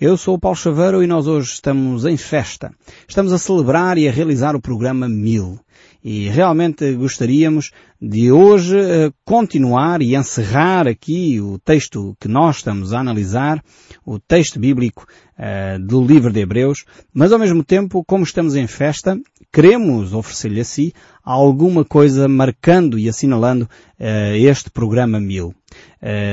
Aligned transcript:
Eu 0.00 0.16
sou 0.16 0.34
o 0.34 0.38
Paulo 0.38 0.56
Chaveiro 0.56 1.00
e 1.02 1.06
nós 1.06 1.28
hoje 1.28 1.52
estamos 1.52 2.04
em 2.04 2.16
festa. 2.16 2.72
Estamos 3.06 3.32
a 3.32 3.38
celebrar 3.38 3.96
e 3.96 4.08
a 4.08 4.10
realizar 4.10 4.56
o 4.56 4.60
programa 4.60 5.08
Mil. 5.08 5.60
E 6.02 6.28
realmente 6.28 6.92
gostaríamos 6.94 7.70
de 8.00 8.32
hoje 8.32 8.76
uh, 8.76 9.14
continuar 9.24 10.02
e 10.02 10.16
encerrar 10.16 10.88
aqui 10.88 11.40
o 11.40 11.56
texto 11.60 12.16
que 12.18 12.26
nós 12.26 12.56
estamos 12.56 12.92
a 12.92 12.98
analisar, 12.98 13.62
o 14.04 14.18
texto 14.18 14.58
bíblico 14.58 15.06
uh, 15.38 15.78
do 15.78 16.04
livro 16.04 16.32
de 16.32 16.40
Hebreus, 16.40 16.84
mas 17.14 17.32
ao 17.32 17.38
mesmo 17.38 17.62
tempo, 17.62 18.04
como 18.04 18.24
estamos 18.24 18.56
em 18.56 18.66
festa, 18.66 19.16
queremos 19.52 20.12
oferecer-lhe 20.12 20.60
a 20.60 20.64
si 20.64 20.92
alguma 21.22 21.84
coisa 21.84 22.26
marcando 22.26 22.98
e 22.98 23.08
assinalando 23.08 23.66
uh, 24.00 24.34
este 24.34 24.68
programa 24.68 25.20
Mil. 25.20 25.54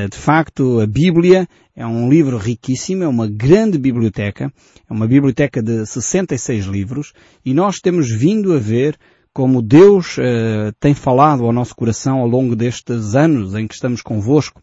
De 0.09 0.18
facto, 0.18 0.80
a 0.80 0.88
Bíblia 0.88 1.48
é 1.76 1.86
um 1.86 2.09
livro 2.09 2.38
riquíssimo, 2.38 3.04
é 3.04 3.08
uma 3.08 3.28
grande 3.28 3.78
biblioteca, 3.78 4.52
é 4.90 4.94
uma 4.94 5.08
biblioteca 5.08 5.62
de 5.62 5.86
66 5.86 6.66
livros 6.66 7.14
e 7.45 7.54
nós 7.54 7.80
temos 7.80 8.09
vindo 8.09 8.54
a 8.54 8.58
ver 8.58 8.98
como 9.34 9.62
Deus 9.62 10.18
uh, 10.18 10.73
tem 10.80 10.94
falado 10.94 11.45
ao 11.45 11.54
nosso 11.54 11.76
coração 11.76 12.20
ao 12.20 12.28
longo 12.28 12.55
destes 12.55 13.16
anos 13.16 13.55
em 13.55 13.68
que 13.68 13.73
estamos 13.73 14.02
convosco. 14.02 14.62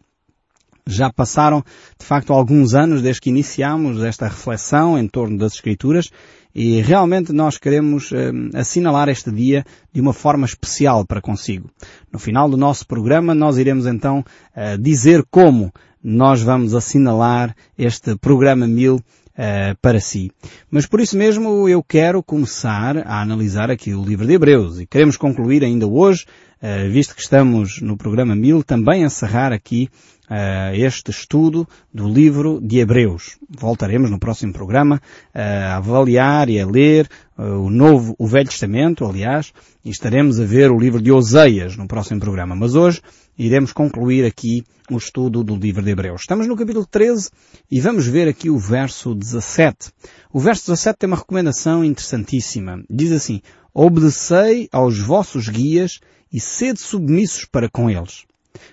Já 0.87 1.11
passaram, 1.11 1.63
de 1.99 2.05
facto, 2.05 2.31
alguns 2.31 2.73
anos 2.73 3.01
desde 3.01 3.21
que 3.21 3.29
iniciamos 3.29 4.01
esta 4.03 4.27
reflexão 4.27 4.97
em 4.97 5.07
torno 5.07 5.37
das 5.37 5.53
Escrituras 5.53 6.09
e 6.55 6.81
realmente 6.81 7.31
nós 7.31 7.57
queremos 7.57 8.11
uh, 8.11 8.15
assinalar 8.55 9.09
este 9.09 9.31
dia 9.31 9.63
de 9.93 10.01
uma 10.01 10.13
forma 10.13 10.45
especial 10.45 11.05
para 11.05 11.21
consigo. 11.21 11.69
No 12.11 12.17
final 12.17 12.49
do 12.49 12.57
nosso 12.57 12.87
programa 12.87 13.35
nós 13.35 13.57
iremos 13.57 13.85
então 13.85 14.19
uh, 14.55 14.77
dizer 14.81 15.23
como 15.29 15.71
nós 16.03 16.41
vamos 16.41 16.73
assinalar 16.73 17.55
este 17.77 18.15
programa 18.15 18.65
mil 18.65 18.95
uh, 18.95 19.77
para 19.81 19.99
si. 19.99 20.31
Mas 20.69 20.85
por 20.85 20.99
isso 20.99 21.15
mesmo 21.15 21.69
eu 21.69 21.83
quero 21.83 22.23
começar 22.23 22.97
a 23.05 23.21
analisar 23.21 23.69
aqui 23.69 23.93
o 23.93 24.03
livro 24.03 24.25
de 24.25 24.33
Hebreus 24.33 24.79
e 24.79 24.87
queremos 24.87 25.17
concluir 25.17 25.63
ainda 25.63 25.87
hoje, 25.87 26.25
uh, 26.61 26.89
visto 26.91 27.15
que 27.15 27.21
estamos 27.21 27.81
no 27.81 27.97
programa 27.97 28.35
1000, 28.35 28.63
também 28.63 29.03
encerrar 29.03 29.51
aqui 29.51 29.89
uh, 30.29 30.75
este 30.75 31.11
estudo 31.11 31.67
do 31.93 32.07
livro 32.07 32.59
de 32.61 32.79
Hebreus. 32.79 33.37
Voltaremos 33.49 34.11
no 34.11 34.19
próximo 34.19 34.53
programa 34.53 35.01
a 35.33 35.77
avaliar 35.77 36.49
e 36.49 36.59
a 36.59 36.65
ler 36.65 37.09
o 37.37 37.69
Novo, 37.69 38.15
o 38.17 38.27
Velho 38.27 38.49
Testamento, 38.49 39.05
aliás, 39.05 39.53
e 39.85 39.91
estaremos 39.91 40.39
a 40.39 40.43
ver 40.43 40.71
o 40.71 40.79
livro 40.79 40.99
de 41.01 41.11
Oseias 41.11 41.77
no 41.77 41.87
próximo 41.87 42.19
programa. 42.19 42.55
Mas 42.55 42.73
hoje 42.73 43.01
iremos 43.37 43.71
concluir 43.71 44.25
aqui 44.25 44.63
o 44.89 44.97
estudo 44.97 45.43
do 45.43 45.55
livro 45.55 45.83
de 45.83 45.91
Hebreus. 45.91 46.21
Estamos 46.21 46.47
no 46.47 46.55
capítulo 46.55 46.85
13 46.85 47.29
e 47.69 47.79
vamos 47.79 48.07
ver 48.07 48.27
aqui 48.27 48.49
o 48.49 48.57
verso 48.57 49.13
17. 49.13 49.91
O 50.31 50.39
verso 50.39 50.71
17 50.71 50.97
tem 50.97 51.07
uma 51.07 51.17
recomendação 51.17 51.83
interessantíssima. 51.83 52.83
Diz 52.89 53.11
assim, 53.11 53.41
Obedecei 53.73 54.67
aos 54.71 54.99
vossos 54.99 55.49
guias 55.49 55.99
e 56.31 56.39
sede 56.39 56.79
submissos 56.79 57.45
para 57.45 57.69
com 57.69 57.89
eles, 57.89 58.25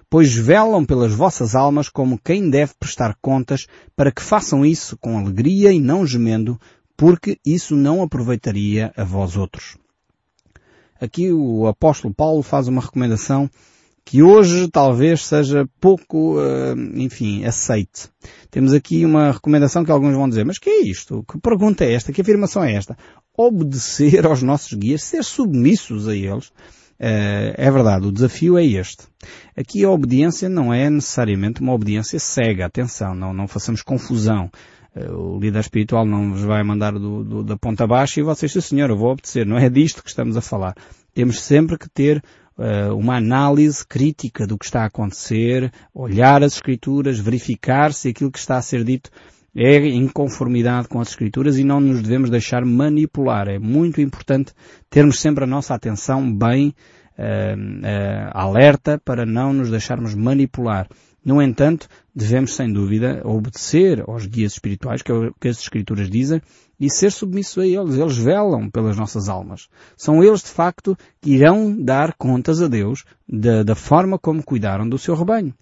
pois 0.08 0.34
velam 0.34 0.84
pelas 0.84 1.12
vossas 1.12 1.55
almas 1.55 1.88
como 1.88 2.19
quem 2.19 2.50
deve 2.50 2.72
prestar 2.78 3.16
contas 3.20 3.66
para 3.96 4.12
que 4.12 4.22
façam 4.22 4.64
isso 4.64 4.96
com 4.98 5.19
alegria 5.19 5.72
e 5.72 5.80
não 5.80 6.06
gemendo, 6.06 6.58
porque 6.96 7.38
isso 7.44 7.74
não 7.77 8.02
aproveitaria 8.02 8.92
a 8.96 9.05
vós 9.05 9.36
outros. 9.36 9.77
Aqui 11.00 11.33
o 11.33 11.66
apóstolo 11.66 12.14
Paulo 12.14 12.42
faz 12.42 12.69
uma 12.69 12.80
recomendação 12.80 13.50
que 14.05 14.22
hoje 14.22 14.68
talvez 14.68 15.24
seja 15.24 15.67
pouco, 15.80 16.36
uh, 16.39 16.77
enfim, 16.95 17.45
aceite. 17.45 18.08
Temos 18.51 18.74
aqui 18.74 19.05
uma 19.05 19.33
recomendação 19.33 19.84
que 19.84 19.90
alguns 19.90 20.14
vão 20.14 20.28
dizer, 20.28 20.45
mas 20.45 20.58
que 20.58 20.68
é 20.68 20.83
isto? 20.83 21.24
Que 21.30 21.40
pergunta 21.40 21.84
é 21.84 21.95
esta? 21.95 22.12
Que 22.12 22.20
afirmação 22.20 22.62
é 22.62 22.74
esta? 22.74 22.96
Obedecer 23.36 24.27
aos 24.27 24.42
nossos 24.42 24.74
guias, 24.74 25.02
ser 25.02 25.24
submissos 25.24 26.07
a 26.07 26.14
eles. 26.14 26.52
Uh, 27.04 27.52
é 27.58 27.70
verdade, 27.70 28.06
o 28.06 28.12
desafio 28.12 28.56
é 28.56 28.64
este. 28.64 29.02
Aqui 29.54 29.84
a 29.84 29.90
obediência 29.90 30.48
não 30.48 30.72
é 30.72 30.88
necessariamente 30.88 31.60
uma 31.60 31.74
obediência 31.74 32.18
cega, 32.18 32.64
atenção, 32.64 33.14
não, 33.14 33.34
não 33.34 33.46
façamos 33.46 33.82
confusão. 33.82 34.50
Uh, 34.96 35.12
o 35.12 35.38
líder 35.38 35.60
espiritual 35.60 36.06
não 36.06 36.32
vos 36.32 36.40
vai 36.40 36.62
mandar 36.62 36.92
do, 36.92 37.22
do, 37.22 37.44
da 37.44 37.58
ponta 37.58 37.84
abaixo 37.84 38.18
e 38.18 38.22
vocês, 38.22 38.50
sim 38.50 38.60
senhor, 38.62 38.88
eu 38.88 38.96
vou 38.96 39.10
obedecer. 39.10 39.44
Não 39.44 39.58
é 39.58 39.68
disto 39.68 40.02
que 40.02 40.08
estamos 40.08 40.34
a 40.34 40.40
falar. 40.40 40.74
Temos 41.12 41.42
sempre 41.42 41.76
que 41.76 41.90
ter 41.90 42.24
uh, 42.56 42.96
uma 42.96 43.16
análise 43.16 43.86
crítica 43.86 44.46
do 44.46 44.56
que 44.56 44.64
está 44.64 44.84
a 44.84 44.86
acontecer, 44.86 45.70
olhar 45.92 46.42
as 46.42 46.54
escrituras, 46.54 47.18
verificar 47.18 47.92
se 47.92 48.08
aquilo 48.08 48.32
que 48.32 48.38
está 48.38 48.56
a 48.56 48.62
ser 48.62 48.82
dito 48.82 49.10
é 49.54 49.76
em 49.76 50.08
conformidade 50.08 50.88
com 50.88 51.00
as 51.00 51.08
escrituras 51.10 51.58
e 51.58 51.64
não 51.64 51.80
nos 51.80 52.02
devemos 52.02 52.28
deixar 52.28 52.64
manipular. 52.64 53.48
É 53.48 53.58
muito 53.58 54.00
importante 54.00 54.52
termos 54.90 55.20
sempre 55.20 55.44
a 55.44 55.46
nossa 55.46 55.74
atenção 55.74 56.32
bem 56.32 56.74
uh, 57.18 57.22
uh, 57.22 58.30
alerta 58.32 59.00
para 59.04 59.24
não 59.24 59.52
nos 59.52 59.70
deixarmos 59.70 60.14
manipular. 60.14 60.88
No 61.24 61.40
entanto, 61.40 61.88
devemos 62.14 62.54
sem 62.54 62.70
dúvida 62.70 63.22
obedecer 63.24 64.02
aos 64.06 64.26
guias 64.26 64.52
espirituais, 64.52 65.00
que 65.00 65.10
é 65.10 65.30
que 65.40 65.48
as 65.48 65.58
escrituras 65.58 66.10
dizem, 66.10 66.42
e 66.78 66.90
ser 66.90 67.10
submissos 67.12 67.62
a 67.62 67.66
eles. 67.66 67.94
Eles 67.96 68.18
velam 68.18 68.68
pelas 68.68 68.96
nossas 68.96 69.28
almas. 69.28 69.68
São 69.96 70.22
eles, 70.22 70.42
de 70.42 70.50
facto, 70.50 70.96
que 71.22 71.30
irão 71.30 71.74
dar 71.80 72.14
contas 72.14 72.60
a 72.60 72.68
Deus 72.68 73.04
da, 73.26 73.62
da 73.62 73.74
forma 73.74 74.18
como 74.18 74.42
cuidaram 74.42 74.86
do 74.86 74.98
seu 74.98 75.14
rebanho. 75.14 75.54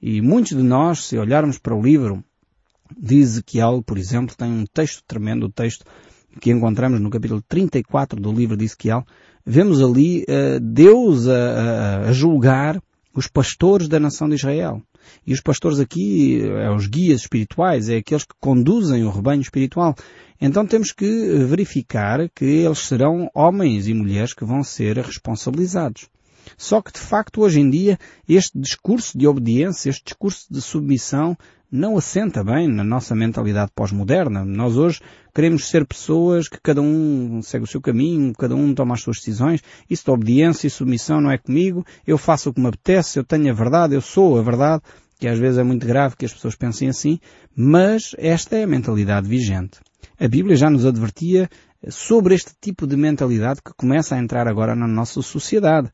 E 0.00 0.20
muitos 0.20 0.56
de 0.56 0.62
nós, 0.62 1.06
se 1.06 1.16
olharmos 1.16 1.58
para 1.58 1.74
o 1.74 1.80
livro 1.80 2.22
de 2.96 3.18
Ezequiel, 3.18 3.82
por 3.84 3.98
exemplo, 3.98 4.36
tem 4.36 4.50
um 4.50 4.64
texto 4.66 5.02
tremendo, 5.06 5.46
o 5.46 5.52
texto 5.52 5.84
que 6.40 6.50
encontramos 6.50 7.00
no 7.00 7.10
capítulo 7.10 7.42
34 7.48 8.20
do 8.20 8.32
livro 8.32 8.56
de 8.56 8.64
Ezequiel, 8.64 9.04
vemos 9.44 9.82
ali 9.82 10.24
uh, 10.24 10.60
Deus 10.60 11.26
a, 11.26 12.08
a, 12.08 12.12
julgar 12.12 12.80
os 13.14 13.26
pastores 13.26 13.88
da 13.88 13.98
nação 13.98 14.28
de 14.28 14.36
Israel. 14.36 14.82
E 15.26 15.32
os 15.32 15.40
pastores 15.40 15.80
aqui, 15.80 16.40
é 16.42 16.70
os 16.70 16.86
guias 16.86 17.22
espirituais, 17.22 17.88
é 17.88 17.96
aqueles 17.96 18.24
que 18.24 18.34
conduzem 18.38 19.04
o 19.04 19.10
rebanho 19.10 19.40
espiritual. 19.40 19.94
Então 20.40 20.66
temos 20.66 20.92
que 20.92 21.04
verificar 21.46 22.28
que 22.28 22.44
eles 22.44 22.80
serão 22.80 23.28
homens 23.34 23.88
e 23.88 23.94
mulheres 23.94 24.34
que 24.34 24.44
vão 24.44 24.62
ser 24.62 24.98
responsabilizados. 24.98 26.08
Só 26.56 26.80
que 26.80 26.92
de 26.92 27.00
facto 27.00 27.42
hoje 27.42 27.60
em 27.60 27.68
dia 27.68 27.98
este 28.28 28.58
discurso 28.58 29.18
de 29.18 29.26
obediência, 29.26 29.90
este 29.90 30.04
discurso 30.04 30.46
de 30.50 30.60
submissão 30.60 31.36
não 31.70 31.98
assenta 31.98 32.42
bem 32.42 32.66
na 32.66 32.82
nossa 32.82 33.14
mentalidade 33.14 33.70
pós-moderna. 33.74 34.44
Nós 34.44 34.76
hoje 34.76 35.00
queremos 35.34 35.68
ser 35.68 35.86
pessoas 35.86 36.48
que 36.48 36.58
cada 36.62 36.80
um 36.80 37.40
segue 37.42 37.64
o 37.64 37.66
seu 37.66 37.80
caminho, 37.80 38.32
cada 38.32 38.54
um 38.54 38.74
toma 38.74 38.94
as 38.94 39.02
suas 39.02 39.18
decisões. 39.18 39.62
Isso 39.88 40.04
de 40.04 40.10
obediência 40.10 40.66
e 40.66 40.70
submissão 40.70 41.20
não 41.20 41.30
é 41.30 41.36
comigo. 41.36 41.84
Eu 42.06 42.16
faço 42.16 42.50
o 42.50 42.54
que 42.54 42.60
me 42.60 42.68
apetece, 42.68 43.18
eu 43.18 43.24
tenho 43.24 43.50
a 43.50 43.54
verdade, 43.54 43.94
eu 43.94 44.00
sou 44.00 44.38
a 44.38 44.42
verdade, 44.42 44.82
que 45.18 45.28
às 45.28 45.38
vezes 45.38 45.58
é 45.58 45.62
muito 45.62 45.86
grave 45.86 46.16
que 46.16 46.24
as 46.24 46.32
pessoas 46.32 46.54
pensem 46.54 46.88
assim, 46.88 47.18
mas 47.54 48.14
esta 48.18 48.56
é 48.56 48.64
a 48.64 48.66
mentalidade 48.66 49.28
vigente. 49.28 49.80
A 50.18 50.26
Bíblia 50.26 50.56
já 50.56 50.70
nos 50.70 50.86
advertia 50.86 51.48
sobre 51.88 52.34
este 52.34 52.52
tipo 52.60 52.86
de 52.86 52.96
mentalidade 52.96 53.60
que 53.62 53.72
começa 53.76 54.14
a 54.14 54.18
entrar 54.18 54.48
agora 54.48 54.74
na 54.74 54.86
nossa 54.86 55.20
sociedade. 55.22 55.90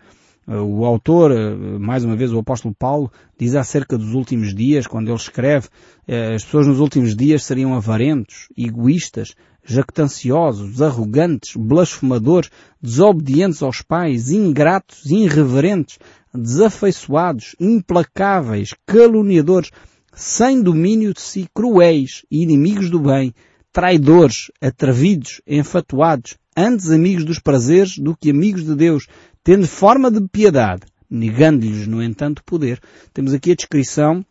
O 0.46 0.84
autor, 0.84 1.32
mais 1.80 2.04
uma 2.04 2.16
vez 2.16 2.30
o 2.30 2.38
apóstolo 2.38 2.74
Paulo, 2.78 3.10
diz 3.38 3.54
acerca 3.54 3.96
dos 3.96 4.12
últimos 4.12 4.54
dias, 4.54 4.86
quando 4.86 5.08
ele 5.08 5.16
escreve, 5.16 5.68
eh, 6.06 6.34
as 6.34 6.44
pessoas 6.44 6.66
nos 6.66 6.80
últimos 6.80 7.16
dias 7.16 7.44
seriam 7.44 7.74
avarentos, 7.74 8.48
egoístas, 8.56 9.34
jactanciosos, 9.64 10.82
arrogantes, 10.82 11.56
blasfemadores, 11.56 12.50
desobedientes 12.80 13.62
aos 13.62 13.80
pais, 13.80 14.30
ingratos, 14.30 15.06
irreverentes, 15.06 15.98
desafeiçoados, 16.34 17.56
implacáveis, 17.58 18.74
caluniadores, 18.84 19.70
sem 20.12 20.62
domínio 20.62 21.14
de 21.14 21.20
si, 21.22 21.48
cruéis, 21.54 22.24
inimigos 22.30 22.90
do 22.90 23.00
bem, 23.00 23.34
traidores, 23.72 24.50
atrevidos, 24.60 25.40
enfatuados, 25.46 26.36
antes 26.56 26.90
amigos 26.90 27.24
dos 27.24 27.38
prazeres 27.38 27.98
do 27.98 28.16
que 28.16 28.30
amigos 28.30 28.64
de 28.64 28.74
Deus, 28.74 29.06
tendo 29.44 29.68
forma 29.68 30.10
de 30.10 30.26
piedade, 30.26 30.82
negando-lhes, 31.08 31.86
no 31.86 32.02
entanto, 32.02 32.42
poder. 32.44 32.80
Temos 33.12 33.34
aqui 33.34 33.52
a 33.52 33.54
descrição 33.54 34.24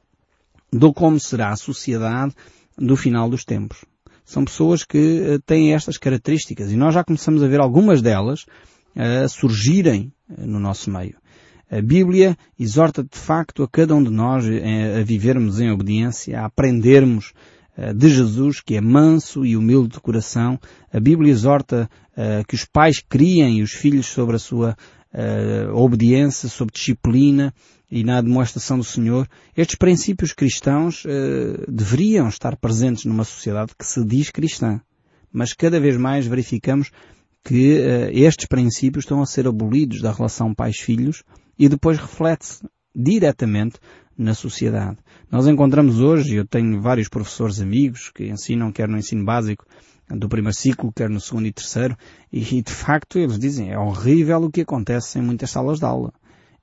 do 0.71 0.92
como 0.92 1.19
será 1.19 1.51
a 1.51 1.56
sociedade 1.56 2.33
do 2.75 2.98
final 2.98 3.30
dos 3.30 3.45
tempos. 3.45 3.86
São 4.25 4.44
pessoas 4.44 4.83
que 4.83 4.98
eh, 4.98 5.39
têm 5.45 5.74
estas 5.74 5.98
características 5.98 6.71
e 6.71 6.75
nós 6.75 6.94
já 6.94 7.04
começamos 7.04 7.44
a 7.44 7.48
ver 7.48 7.60
algumas 7.60 8.01
delas 8.01 8.45
a 8.95 9.27
surgirem 9.27 10.12
eh, 10.30 10.45
no 10.45 10.60
nosso 10.60 10.89
meio. 10.89 11.16
A 11.69 11.81
Bíblia 11.81 12.38
exorta 12.59 13.04
de 13.04 13.18
facto 13.18 13.63
a 13.63 13.68
cada 13.68 13.94
um 13.94 14.04
de 14.04 14.09
nós 14.09 14.45
eh, 14.45 15.00
a 15.00 15.04
vivermos 15.04 15.59
em 15.59 15.69
obediência, 15.69 16.39
a 16.39 16.45
aprendermos 16.45 17.33
de 17.95 18.07
Jesus, 18.07 18.62
que 18.62 18.75
é 18.75 18.81
manso 18.81 19.44
e 19.44 19.57
humilde 19.57 19.95
de 19.95 20.00
coração. 20.00 20.59
A 20.94 21.00
Bíblia 21.00 21.31
exorta 21.31 21.89
que 22.48 22.54
os 22.54 22.66
pais 22.66 23.00
criem 23.00 23.63
os 23.63 23.71
filhos 23.71 24.06
sobre 24.06 24.36
a 24.36 24.39
sua 24.39 24.77
obediência, 25.74 26.50
sobre 26.50 26.74
disciplina 26.74 27.54
e 27.89 28.04
na 28.04 28.21
demonstração 28.21 28.77
do 28.77 28.83
Senhor. 28.83 29.27
Estes 29.56 29.75
princípios 29.75 30.33
cristãos 30.33 31.04
deveriam 31.68 32.27
estar 32.27 32.57
presentes 32.57 33.06
numa 33.06 33.24
sociedade 33.24 33.74
que 33.77 33.86
se 33.86 34.04
diz 34.04 34.31
cristã. 34.31 34.81
Mas 35.31 35.54
cada 35.54 35.80
vez 35.80 35.98
mais 35.98 36.27
verificamos 36.27 36.92
que 37.44 37.80
uh, 37.80 38.10
estes 38.12 38.48
princípios 38.48 39.04
estão 39.04 39.21
a 39.21 39.25
ser 39.25 39.48
abolidos 39.48 40.01
da 40.01 40.12
relação 40.12 40.54
pais-filhos 40.54 41.24
e 41.59 41.68
depois 41.68 41.98
reflete-se 41.98 42.66
diretamente 42.95 43.75
na 44.18 44.33
sociedade. 44.33 44.98
Nós 45.30 45.48
encontramos 45.48 46.00
hoje, 46.00 46.36
eu 46.36 46.45
tenho 46.45 46.80
vários 46.80 47.09
professores 47.09 47.59
amigos 47.59 48.12
que 48.13 48.27
ensinam 48.27 48.71
quer 48.71 48.88
no 48.88 48.98
ensino 48.98 49.25
básico 49.25 49.66
do 50.15 50.30
primeiro 50.30 50.56
ciclo, 50.56 50.92
quer 50.92 51.10
no 51.10 51.19
segundo 51.19 51.48
e 51.48 51.51
terceiro, 51.51 51.98
e, 52.31 52.57
e 52.57 52.62
de 52.62 52.71
facto 52.71 53.18
eles 53.18 53.39
dizem, 53.39 53.71
é 53.71 53.77
horrível 53.77 54.44
o 54.44 54.51
que 54.51 54.62
acontece 54.62 55.19
em 55.19 55.21
muitas 55.21 55.51
salas 55.51 55.80
de 55.80 55.86
aula. 55.86 56.13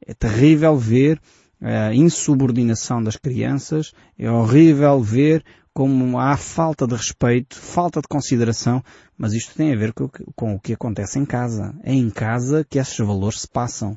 É 0.05 0.15
terrível 0.15 0.77
ver 0.77 1.21
a 1.61 1.95
insubordinação 1.95 3.03
das 3.03 3.17
crianças, 3.17 3.93
é 4.19 4.31
horrível 4.31 5.01
ver 5.01 5.45
como 5.73 6.19
há 6.19 6.37
falta 6.37 6.87
de 6.87 6.95
respeito, 6.95 7.57
falta 7.57 8.01
de 8.01 8.09
consideração, 8.09 8.83
mas 9.17 9.33
isto 9.35 9.55
tem 9.55 9.73
a 9.73 9.77
ver 9.77 9.93
com, 9.93 10.09
com 10.35 10.55
o 10.55 10.61
que 10.61 10.73
acontece 10.73 11.19
em 11.19 11.25
casa. 11.25 11.75
É 11.83 11.93
em 11.93 12.11
casa 12.11 12.67
que 12.69 12.79
esses 12.79 12.99
valores 12.99 13.43
se 13.43 13.49
passam. 13.49 13.97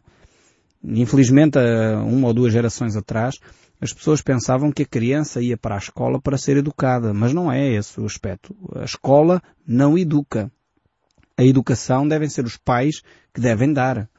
Infelizmente, 0.83 1.57
uma 2.05 2.27
ou 2.27 2.33
duas 2.33 2.51
gerações 2.51 2.95
atrás, 2.95 3.35
as 3.83 3.91
pessoas 3.91 4.21
pensavam 4.21 4.71
que 4.71 4.83
a 4.83 4.85
criança 4.85 5.41
ia 5.41 5.57
para 5.57 5.75
a 5.75 5.77
escola 5.77 6.17
para 6.17 6.37
ser 6.37 6.55
educada, 6.55 7.13
mas 7.13 7.33
não 7.33 7.51
é 7.51 7.67
esse 7.67 7.99
o 7.99 8.05
aspecto. 8.05 8.55
A 8.73 8.85
escola 8.85 9.43
não 9.67 9.97
educa. 9.97 10.49
A 11.37 11.43
educação 11.43 12.07
devem 12.07 12.29
ser 12.29 12.45
os 12.45 12.55
pais 12.55 13.01
que 13.33 13.41
devem 13.41 13.73
dar. 13.73 14.09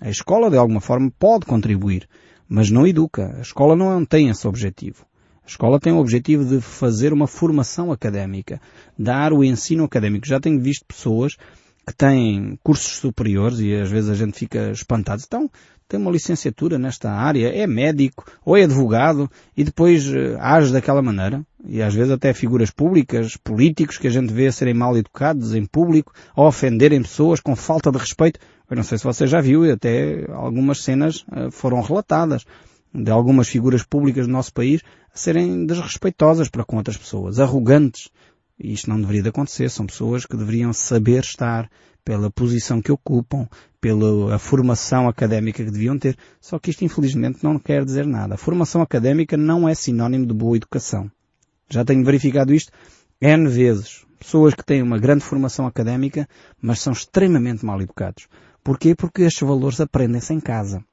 A 0.00 0.10
escola, 0.10 0.50
de 0.50 0.56
alguma 0.56 0.80
forma, 0.80 1.08
pode 1.20 1.46
contribuir, 1.46 2.08
mas 2.48 2.68
não 2.68 2.84
educa. 2.84 3.36
A 3.38 3.42
escola 3.42 3.76
não 3.76 4.04
tem 4.04 4.28
esse 4.28 4.44
objetivo. 4.48 5.06
A 5.44 5.46
escola 5.46 5.78
tem 5.78 5.92
o 5.92 5.98
objetivo 5.98 6.44
de 6.44 6.60
fazer 6.60 7.12
uma 7.12 7.28
formação 7.28 7.92
académica, 7.92 8.60
dar 8.98 9.32
o 9.32 9.44
ensino 9.44 9.84
académico. 9.84 10.26
Já 10.26 10.40
tenho 10.40 10.60
visto 10.60 10.84
pessoas 10.84 11.36
que 11.86 11.94
têm 11.96 12.58
cursos 12.64 12.96
superiores 12.96 13.60
e 13.60 13.72
às 13.72 13.88
vezes 13.88 14.10
a 14.10 14.14
gente 14.14 14.36
fica 14.36 14.72
espantado. 14.72 15.22
Então, 15.24 15.48
tem 15.92 16.00
uma 16.00 16.10
licenciatura 16.10 16.78
nesta 16.78 17.12
área, 17.12 17.48
é 17.48 17.66
médico 17.66 18.24
ou 18.42 18.56
é 18.56 18.62
advogado 18.62 19.30
e 19.54 19.62
depois 19.62 20.08
uh, 20.08 20.38
age 20.40 20.72
daquela 20.72 21.02
maneira. 21.02 21.44
E 21.66 21.82
às 21.82 21.94
vezes 21.94 22.10
até 22.10 22.32
figuras 22.32 22.70
públicas, 22.70 23.36
políticos 23.36 23.98
que 23.98 24.06
a 24.06 24.10
gente 24.10 24.32
vê 24.32 24.50
serem 24.50 24.72
mal 24.72 24.96
educados 24.96 25.54
em 25.54 25.66
público 25.66 26.14
ou 26.34 26.46
ofenderem 26.46 27.02
pessoas 27.02 27.40
com 27.40 27.54
falta 27.54 27.92
de 27.92 27.98
respeito. 27.98 28.40
Eu 28.70 28.76
não 28.76 28.82
sei 28.82 28.96
se 28.96 29.04
você 29.04 29.26
já 29.26 29.42
viu, 29.42 29.70
até 29.70 30.24
algumas 30.30 30.82
cenas 30.82 31.26
uh, 31.28 31.50
foram 31.50 31.82
relatadas 31.82 32.46
de 32.94 33.10
algumas 33.10 33.48
figuras 33.48 33.82
públicas 33.82 34.26
do 34.26 34.32
nosso 34.32 34.52
país 34.54 34.80
a 35.14 35.18
serem 35.18 35.66
desrespeitosas 35.66 36.48
para 36.48 36.64
com 36.64 36.78
outras 36.78 36.96
pessoas, 36.96 37.38
arrogantes. 37.38 38.08
E 38.58 38.72
isto 38.72 38.88
não 38.88 38.98
deveria 38.98 39.24
de 39.24 39.28
acontecer. 39.28 39.68
São 39.68 39.84
pessoas 39.84 40.24
que 40.24 40.38
deveriam 40.38 40.72
saber 40.72 41.20
estar 41.20 41.70
pela 42.02 42.30
posição 42.30 42.80
que 42.80 42.90
ocupam, 42.90 43.46
pela 43.82 44.38
formação 44.38 45.08
académica 45.08 45.64
que 45.64 45.70
deviam 45.70 45.98
ter. 45.98 46.16
Só 46.40 46.56
que 46.56 46.70
isto 46.70 46.84
infelizmente 46.84 47.42
não 47.42 47.58
quer 47.58 47.84
dizer 47.84 48.06
nada. 48.06 48.36
A 48.36 48.38
formação 48.38 48.80
académica 48.80 49.36
não 49.36 49.68
é 49.68 49.74
sinónimo 49.74 50.24
de 50.24 50.32
boa 50.32 50.56
educação. 50.56 51.10
Já 51.68 51.84
tenho 51.84 52.04
verificado 52.04 52.54
isto 52.54 52.70
N 53.20 53.48
vezes. 53.48 54.06
Pessoas 54.20 54.54
que 54.54 54.64
têm 54.64 54.82
uma 54.82 54.98
grande 54.98 55.24
formação 55.24 55.66
académica, 55.66 56.28
mas 56.60 56.78
são 56.78 56.92
extremamente 56.92 57.66
mal 57.66 57.82
educados. 57.82 58.28
Porquê? 58.62 58.94
Porque 58.94 59.22
estes 59.22 59.46
valores 59.46 59.80
aprendem-se 59.80 60.32
em 60.32 60.38
casa. 60.38 60.84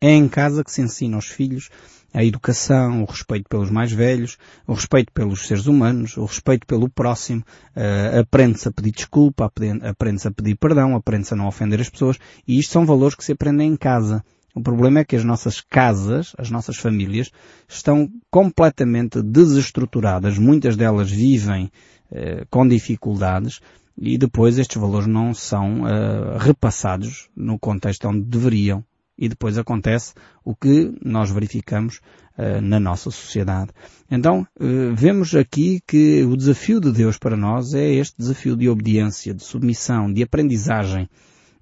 É 0.00 0.10
em 0.10 0.26
casa 0.26 0.64
que 0.64 0.72
se 0.72 0.80
ensina 0.80 1.16
aos 1.16 1.26
filhos 1.26 1.68
a 2.16 2.24
educação, 2.24 3.02
o 3.02 3.04
respeito 3.04 3.46
pelos 3.46 3.70
mais 3.70 3.92
velhos, 3.92 4.38
o 4.66 4.72
respeito 4.72 5.12
pelos 5.12 5.46
seres 5.46 5.66
humanos, 5.66 6.16
o 6.16 6.24
respeito 6.24 6.66
pelo 6.66 6.88
próximo, 6.88 7.42
uh, 7.76 8.20
aprende-se 8.20 8.66
a 8.66 8.72
pedir 8.72 8.92
desculpa, 8.92 9.44
aprende-se 9.44 10.26
a 10.26 10.30
pedir 10.30 10.56
perdão, 10.56 10.96
aprende-se 10.96 11.34
a 11.34 11.36
não 11.36 11.46
ofender 11.46 11.78
as 11.78 11.90
pessoas, 11.90 12.18
e 12.48 12.58
isto 12.58 12.72
são 12.72 12.86
valores 12.86 13.14
que 13.14 13.22
se 13.22 13.32
aprendem 13.32 13.70
em 13.70 13.76
casa. 13.76 14.24
O 14.54 14.62
problema 14.62 15.00
é 15.00 15.04
que 15.04 15.14
as 15.14 15.24
nossas 15.24 15.60
casas, 15.60 16.32
as 16.38 16.50
nossas 16.50 16.78
famílias, 16.78 17.30
estão 17.68 18.10
completamente 18.30 19.20
desestruturadas. 19.20 20.38
Muitas 20.38 20.74
delas 20.74 21.10
vivem 21.10 21.70
uh, 22.10 22.46
com 22.48 22.66
dificuldades 22.66 23.60
e 24.00 24.16
depois 24.16 24.58
estes 24.58 24.80
valores 24.80 25.06
não 25.06 25.34
são 25.34 25.82
uh, 25.82 26.38
repassados 26.38 27.28
no 27.36 27.58
contexto 27.58 28.08
onde 28.08 28.22
deveriam 28.22 28.82
e 29.18 29.28
depois 29.28 29.56
acontece 29.56 30.14
o 30.44 30.54
que 30.54 30.92
nós 31.02 31.30
verificamos 31.30 32.00
uh, 32.38 32.60
na 32.60 32.78
nossa 32.78 33.10
sociedade. 33.10 33.70
Então, 34.10 34.46
uh, 34.60 34.94
vemos 34.94 35.34
aqui 35.34 35.80
que 35.86 36.22
o 36.24 36.36
desafio 36.36 36.80
de 36.80 36.92
Deus 36.92 37.18
para 37.18 37.36
nós 37.36 37.74
é 37.74 37.94
este 37.94 38.16
desafio 38.18 38.56
de 38.56 38.68
obediência, 38.68 39.34
de 39.34 39.42
submissão, 39.42 40.12
de 40.12 40.22
aprendizagem. 40.22 41.08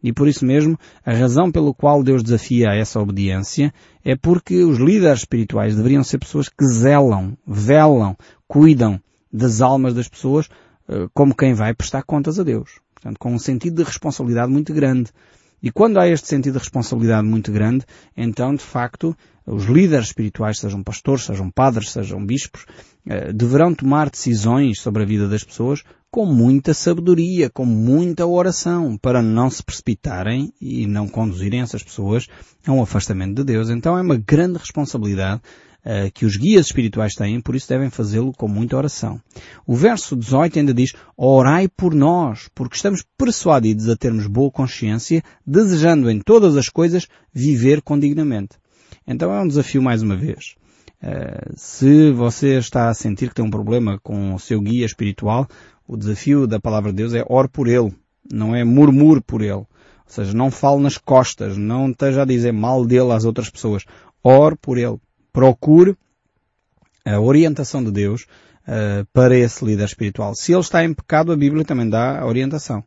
E 0.03 0.13
por 0.13 0.29
isso 0.29 0.45
mesmo, 0.45 0.79
a 1.05 1.15
razão 1.15 1.51
pelo 1.51 1.73
qual 1.73 2.03
Deus 2.03 2.23
desafia 2.23 2.75
essa 2.75 3.01
obediência 3.01 3.73
é 4.05 4.15
porque 4.15 4.63
os 4.63 4.79
líderes 4.79 5.21
espirituais 5.21 5.75
deveriam 5.75 6.05
ser 6.05 6.19
pessoas 6.19 6.49
que 6.49 6.67
zelam, 6.67 7.39
velam, 7.47 8.15
cuidam 8.47 9.01
das 9.33 9.63
almas 9.63 9.95
das 9.95 10.07
pessoas 10.07 10.47
uh, 10.89 11.09
como 11.15 11.35
quem 11.35 11.55
vai 11.55 11.73
prestar 11.73 12.03
contas 12.03 12.39
a 12.39 12.43
Deus. 12.43 12.81
Portanto, 12.95 13.19
com 13.19 13.35
um 13.35 13.39
sentido 13.39 13.77
de 13.77 13.83
responsabilidade 13.83 14.51
muito 14.53 14.73
grande. 14.73 15.11
E 15.65 15.71
quando 15.71 15.99
há 15.99 16.07
este 16.07 16.29
sentido 16.29 16.53
de 16.53 16.59
responsabilidade 16.59 17.27
muito 17.27 17.51
grande, 17.51 17.87
então, 18.15 18.55
de 18.55 18.63
facto, 18.63 19.17
os 19.47 19.65
líderes 19.65 20.09
espirituais, 20.09 20.59
sejam 20.59 20.83
pastores, 20.83 21.25
sejam 21.25 21.51
padres, 21.51 21.91
sejam 21.91 22.23
bispos, 22.23 22.67
eh, 23.07 23.33
deverão 23.33 23.75
tomar 23.75 24.11
decisões 24.11 24.79
sobre 24.79 25.03
a 25.03 25.07
vida 25.07 25.27
das 25.27 25.43
pessoas 25.43 25.83
com 26.11 26.27
muita 26.27 26.75
sabedoria, 26.75 27.49
com 27.49 27.65
muita 27.65 28.27
oração, 28.27 28.99
para 28.99 29.23
não 29.23 29.49
se 29.49 29.63
precipitarem 29.63 30.53
e 30.61 30.87
não 30.87 31.09
conduzirem 31.09 31.63
essas 31.63 31.83
pessoas 31.83 32.29
a 32.67 32.71
um 32.71 32.83
afastamento 32.83 33.37
de 33.37 33.45
Deus. 33.45 33.71
Então 33.71 33.97
é 33.97 34.03
uma 34.03 34.19
grande 34.19 34.59
responsabilidade 34.59 35.41
uh, 35.85 36.11
que 36.13 36.25
os 36.25 36.37
guias 36.37 36.67
espirituais 36.67 37.15
têm, 37.15 37.41
por 37.41 37.55
isso 37.55 37.69
devem 37.69 37.91
fazê-lo 37.91 38.33
com 38.33 38.49
muita 38.49 38.77
oração. 38.77 39.21
O 39.67 39.75
verso 39.75 40.17
18 40.17 40.59
ainda 40.59 40.75
diz, 40.75 40.93
orai 41.17 41.69
por 41.69 41.95
nós, 41.95 42.49
porque 42.55 42.77
estamos 42.77 43.05
persuadidos 43.17 43.89
a 43.89 43.97
termos 43.97 44.27
boa 44.27 44.51
consciência, 44.51 45.23
desejando 45.47 46.11
em 46.11 46.21
todas 46.21 46.57
as 46.57 46.69
coisas 46.69 47.07
viver 47.33 47.83
condignamente. 47.83 48.57
Então 49.07 49.33
é 49.33 49.41
um 49.41 49.49
desafio 49.49 49.83
mais 49.83 50.03
uma 50.03 50.17
vez. 50.17 50.55
Uh, 51.03 51.53
se 51.55 52.11
você 52.13 52.59
está 52.59 52.89
a 52.89 52.95
sentir 52.95 53.29
que 53.29 53.35
tem 53.35 53.45
um 53.45 53.51
problema 53.51 54.01
com 54.03 54.35
o 54.35 54.39
seu 54.39 54.61
guia 54.61 54.87
espiritual, 54.87 55.47
o 55.87 55.97
desafio 55.97 56.47
da 56.47 56.59
palavra 56.59 56.91
de 56.91 56.97
Deus 56.97 57.13
é 57.13 57.23
ore 57.29 57.49
por 57.49 57.69
ele, 57.69 57.93
não 58.33 58.57
é 58.57 58.65
murmure 58.65 59.21
por 59.21 59.43
ele. 59.43 59.53
Ou 59.53 59.69
seja, 60.07 60.33
não 60.33 60.51
fale 60.51 60.83
nas 60.83 60.97
costas, 60.97 61.57
não 61.59 61.91
esteja 61.91 62.23
a 62.23 62.27
dizer 62.27 62.53
mal 62.53 62.87
dele 62.87 63.13
às 63.13 63.25
outras 63.25 63.51
pessoas. 63.51 63.85
Ore 64.23 64.57
por 64.57 64.79
ele 64.79 64.99
procure 65.35 65.97
a 67.05 67.21
orientação 67.21 67.83
de 67.83 67.91
Deus 67.91 68.23
uh, 68.23 69.05
para 69.13 69.37
esse 69.37 69.63
líder 69.65 69.85
espiritual. 69.85 70.35
Se 70.35 70.53
ele 70.53 70.61
está 70.61 70.83
em 70.85 70.95
pecado, 70.95 71.33
a 71.33 71.37
Bíblia 71.37 71.65
também 71.65 71.89
dá 71.89 72.21
a 72.21 72.27
orientação. 72.27 72.83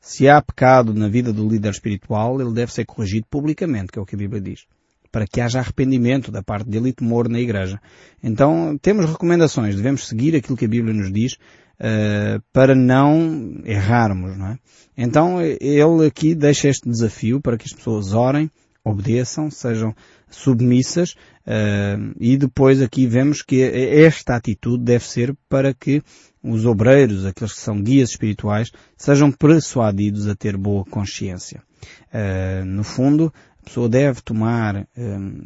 Se 0.00 0.26
há 0.26 0.40
pecado 0.40 0.94
na 0.94 1.08
vida 1.08 1.30
do 1.30 1.46
líder 1.46 1.70
espiritual, 1.70 2.40
ele 2.40 2.54
deve 2.54 2.72
ser 2.72 2.86
corrigido 2.86 3.26
publicamente, 3.30 3.92
que 3.92 3.98
é 3.98 4.02
o 4.02 4.06
que 4.06 4.14
a 4.14 4.18
Bíblia 4.18 4.40
diz. 4.40 4.64
Para 5.12 5.26
que 5.26 5.42
haja 5.42 5.58
arrependimento 5.58 6.32
da 6.32 6.42
parte 6.42 6.70
dele 6.70 6.88
e 6.88 6.92
temor 6.92 7.28
na 7.28 7.38
igreja. 7.38 7.78
Então, 8.22 8.78
temos 8.80 9.04
recomendações. 9.04 9.76
Devemos 9.76 10.08
seguir 10.08 10.34
aquilo 10.34 10.56
que 10.56 10.64
a 10.64 10.68
Bíblia 10.68 10.94
nos 10.94 11.12
diz 11.12 11.34
uh, 11.34 12.40
para 12.50 12.74
não 12.74 13.60
errarmos, 13.64 14.38
não 14.38 14.46
é? 14.46 14.58
Então, 14.96 15.42
ele 15.42 16.06
aqui 16.06 16.34
deixa 16.34 16.68
este 16.68 16.88
desafio 16.88 17.40
para 17.40 17.58
que 17.58 17.66
as 17.66 17.72
pessoas 17.72 18.14
orem, 18.14 18.50
obedeçam, 18.84 19.50
sejam 19.50 19.94
submissas 20.30 21.12
uh, 21.46 22.14
e 22.18 22.36
depois 22.36 22.80
aqui 22.80 23.06
vemos 23.06 23.42
que 23.42 23.62
esta 23.62 24.36
atitude 24.36 24.82
deve 24.84 25.04
ser 25.04 25.36
para 25.48 25.74
que 25.74 26.02
os 26.42 26.64
obreiros, 26.64 27.26
aqueles 27.26 27.52
que 27.52 27.60
são 27.60 27.82
guias 27.82 28.10
espirituais, 28.10 28.70
sejam 28.96 29.30
persuadidos 29.30 30.26
a 30.26 30.34
ter 30.34 30.56
boa 30.56 30.84
consciência. 30.84 31.62
Uh, 32.12 32.64
no 32.64 32.84
fundo, 32.84 33.32
a 33.60 33.64
pessoa 33.64 33.88
deve 33.88 34.22
tomar 34.22 34.76
uh, 34.76 34.86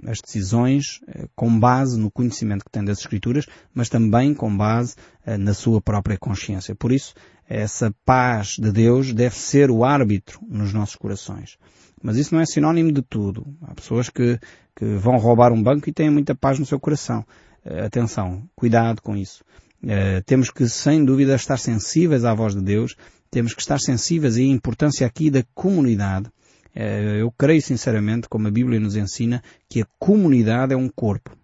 as 0.06 0.20
decisões 0.20 1.00
com 1.34 1.58
base 1.58 1.98
no 1.98 2.10
conhecimento 2.10 2.64
que 2.64 2.70
tem 2.70 2.84
das 2.84 3.00
Escrituras, 3.00 3.46
mas 3.74 3.88
também 3.88 4.34
com 4.34 4.54
base 4.56 4.94
na 5.38 5.54
sua 5.54 5.80
própria 5.80 6.18
consciência. 6.18 6.74
Por 6.74 6.92
isso, 6.92 7.14
essa 7.48 7.94
paz 8.04 8.56
de 8.58 8.70
Deus 8.70 9.12
deve 9.12 9.36
ser 9.36 9.70
o 9.70 9.84
árbitro 9.84 10.40
nos 10.48 10.72
nossos 10.72 10.96
corações. 10.96 11.58
Mas 12.04 12.18
isso 12.18 12.34
não 12.34 12.42
é 12.42 12.44
sinónimo 12.44 12.92
de 12.92 13.00
tudo. 13.00 13.46
Há 13.62 13.74
pessoas 13.74 14.10
que, 14.10 14.38
que 14.76 14.84
vão 14.96 15.16
roubar 15.16 15.54
um 15.54 15.62
banco 15.62 15.88
e 15.88 15.92
têm 15.92 16.10
muita 16.10 16.34
paz 16.34 16.58
no 16.58 16.66
seu 16.66 16.78
coração. 16.78 17.24
Uh, 17.64 17.86
atenção, 17.86 18.46
cuidado 18.54 19.00
com 19.00 19.16
isso. 19.16 19.42
Uh, 19.82 20.22
temos 20.26 20.50
que, 20.50 20.68
sem 20.68 21.02
dúvida, 21.02 21.34
estar 21.34 21.56
sensíveis 21.56 22.26
à 22.26 22.34
voz 22.34 22.54
de 22.54 22.60
Deus, 22.60 22.94
temos 23.30 23.54
que 23.54 23.62
estar 23.62 23.80
sensíveis 23.80 24.36
à 24.36 24.42
importância 24.42 25.06
aqui 25.06 25.30
da 25.30 25.42
comunidade. 25.54 26.26
Uh, 26.76 27.16
eu 27.20 27.32
creio 27.32 27.62
sinceramente, 27.62 28.28
como 28.28 28.48
a 28.48 28.50
Bíblia 28.50 28.78
nos 28.78 28.96
ensina, 28.96 29.42
que 29.66 29.80
a 29.80 29.86
comunidade 29.98 30.74
é 30.74 30.76
um 30.76 30.90
corpo. 30.90 31.34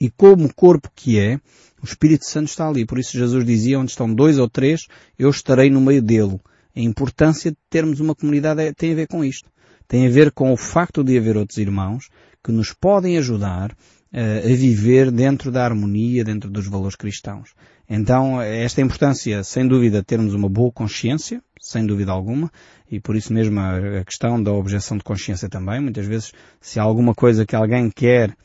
E 0.00 0.08
como 0.08 0.54
corpo 0.54 0.90
que 0.94 1.18
é, 1.18 1.38
o 1.82 1.84
Espírito 1.84 2.24
Santo 2.24 2.48
está 2.48 2.66
ali. 2.66 2.86
Por 2.86 2.98
isso 2.98 3.18
Jesus 3.18 3.44
dizia, 3.44 3.78
onde 3.78 3.90
estão 3.90 4.10
dois 4.14 4.38
ou 4.38 4.48
três, 4.48 4.86
eu 5.18 5.28
estarei 5.28 5.68
no 5.68 5.82
meio 5.82 6.00
dele. 6.00 6.40
A 6.74 6.80
importância 6.80 7.50
de 7.50 7.58
termos 7.68 8.00
uma 8.00 8.14
comunidade 8.14 8.62
é, 8.62 8.72
tem 8.72 8.92
a 8.92 8.94
ver 8.94 9.06
com 9.06 9.22
isto. 9.22 9.50
Tem 9.88 10.06
a 10.06 10.10
ver 10.10 10.32
com 10.32 10.52
o 10.52 10.56
facto 10.56 11.02
de 11.02 11.16
haver 11.16 11.36
outros 11.36 11.58
irmãos 11.58 12.08
que 12.42 12.52
nos 12.52 12.72
podem 12.72 13.18
ajudar 13.18 13.70
uh, 13.70 14.52
a 14.52 14.56
viver 14.56 15.10
dentro 15.10 15.50
da 15.50 15.64
harmonia, 15.64 16.24
dentro 16.24 16.50
dos 16.50 16.66
valores 16.66 16.96
cristãos. 16.96 17.50
Então, 17.88 18.42
esta 18.42 18.80
importância, 18.80 19.44
sem 19.44 19.66
dúvida, 19.66 20.02
termos 20.02 20.34
uma 20.34 20.48
boa 20.48 20.72
consciência, 20.72 21.40
sem 21.60 21.86
dúvida 21.86 22.10
alguma, 22.10 22.50
e 22.90 22.98
por 22.98 23.14
isso 23.14 23.32
mesmo 23.32 23.60
a, 23.60 24.04
questão 24.04 24.42
da 24.42 24.52
objeção 24.52 24.96
de 24.96 25.04
consciência 25.04 25.48
também. 25.48 25.80
Muitas 25.80 26.04
vezes, 26.04 26.32
se 26.60 26.80
há 26.80 26.82
alguma 26.82 27.14
coisa 27.14 27.46
que 27.46 27.54
alguém 27.54 27.90
quer 27.90 28.36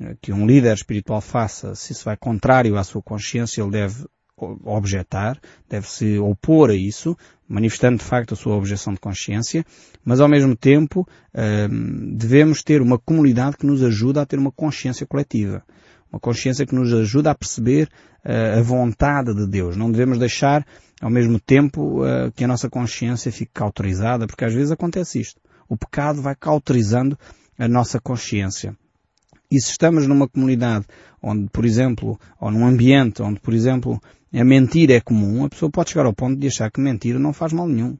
eh, 0.00 0.16
que 0.20 0.32
um 0.32 0.46
líder 0.46 0.74
espiritual 0.74 1.20
faça, 1.20 1.74
se 1.74 1.92
isso 1.92 2.04
vai 2.04 2.16
contrário 2.16 2.76
à 2.76 2.84
sua 2.84 3.02
consciência, 3.02 3.62
ele 3.62 3.70
deve 3.70 4.04
objetar, 4.64 5.38
deve-se 5.68 6.18
opor 6.18 6.70
a 6.70 6.74
isso, 6.74 7.16
manifestando 7.48 7.98
de 7.98 8.04
facto 8.04 8.34
a 8.34 8.36
sua 8.36 8.56
objeção 8.56 8.92
de 8.92 9.00
consciência, 9.00 9.64
mas 10.04 10.20
ao 10.20 10.28
mesmo 10.28 10.56
tempo 10.56 11.06
ehm, 11.34 12.14
devemos 12.16 12.62
ter 12.62 12.80
uma 12.80 12.98
comunidade 12.98 13.56
que 13.56 13.66
nos 13.66 13.82
ajuda 13.82 14.22
a 14.22 14.26
ter 14.26 14.38
uma 14.38 14.52
consciência 14.52 15.06
coletiva. 15.06 15.62
Uma 16.12 16.20
consciência 16.20 16.66
que 16.66 16.74
nos 16.74 16.92
ajuda 16.92 17.30
a 17.30 17.34
perceber 17.34 17.88
eh, 18.24 18.58
a 18.58 18.62
vontade 18.62 19.34
de 19.34 19.46
Deus. 19.46 19.76
Não 19.76 19.90
devemos 19.90 20.18
deixar, 20.18 20.66
ao 21.00 21.10
mesmo 21.10 21.38
tempo, 21.38 22.04
eh, 22.04 22.30
que 22.34 22.44
a 22.44 22.48
nossa 22.48 22.68
consciência 22.68 23.30
fique 23.30 23.52
cauterizada, 23.54 24.26
porque 24.26 24.44
às 24.44 24.52
vezes 24.52 24.72
acontece 24.72 25.20
isto. 25.20 25.40
O 25.68 25.76
pecado 25.76 26.20
vai 26.20 26.34
cauterizando 26.34 27.16
a 27.58 27.68
nossa 27.68 28.00
consciência. 28.00 28.76
E 29.50 29.60
se 29.60 29.70
estamos 29.70 30.06
numa 30.06 30.28
comunidade 30.28 30.86
onde, 31.22 31.48
por 31.50 31.64
exemplo, 31.64 32.18
ou 32.40 32.50
num 32.50 32.66
ambiente 32.66 33.22
onde, 33.22 33.40
por 33.40 33.54
exemplo, 33.54 34.00
a 34.32 34.44
mentira 34.44 34.94
é 34.94 35.00
comum, 35.00 35.44
a 35.44 35.48
pessoa 35.48 35.70
pode 35.70 35.90
chegar 35.90 36.06
ao 36.06 36.12
ponto 36.12 36.38
de 36.38 36.46
achar 36.46 36.70
que 36.70 36.80
mentira 36.80 37.18
não 37.18 37.32
faz 37.32 37.52
mal 37.52 37.66
nenhum. 37.66 37.96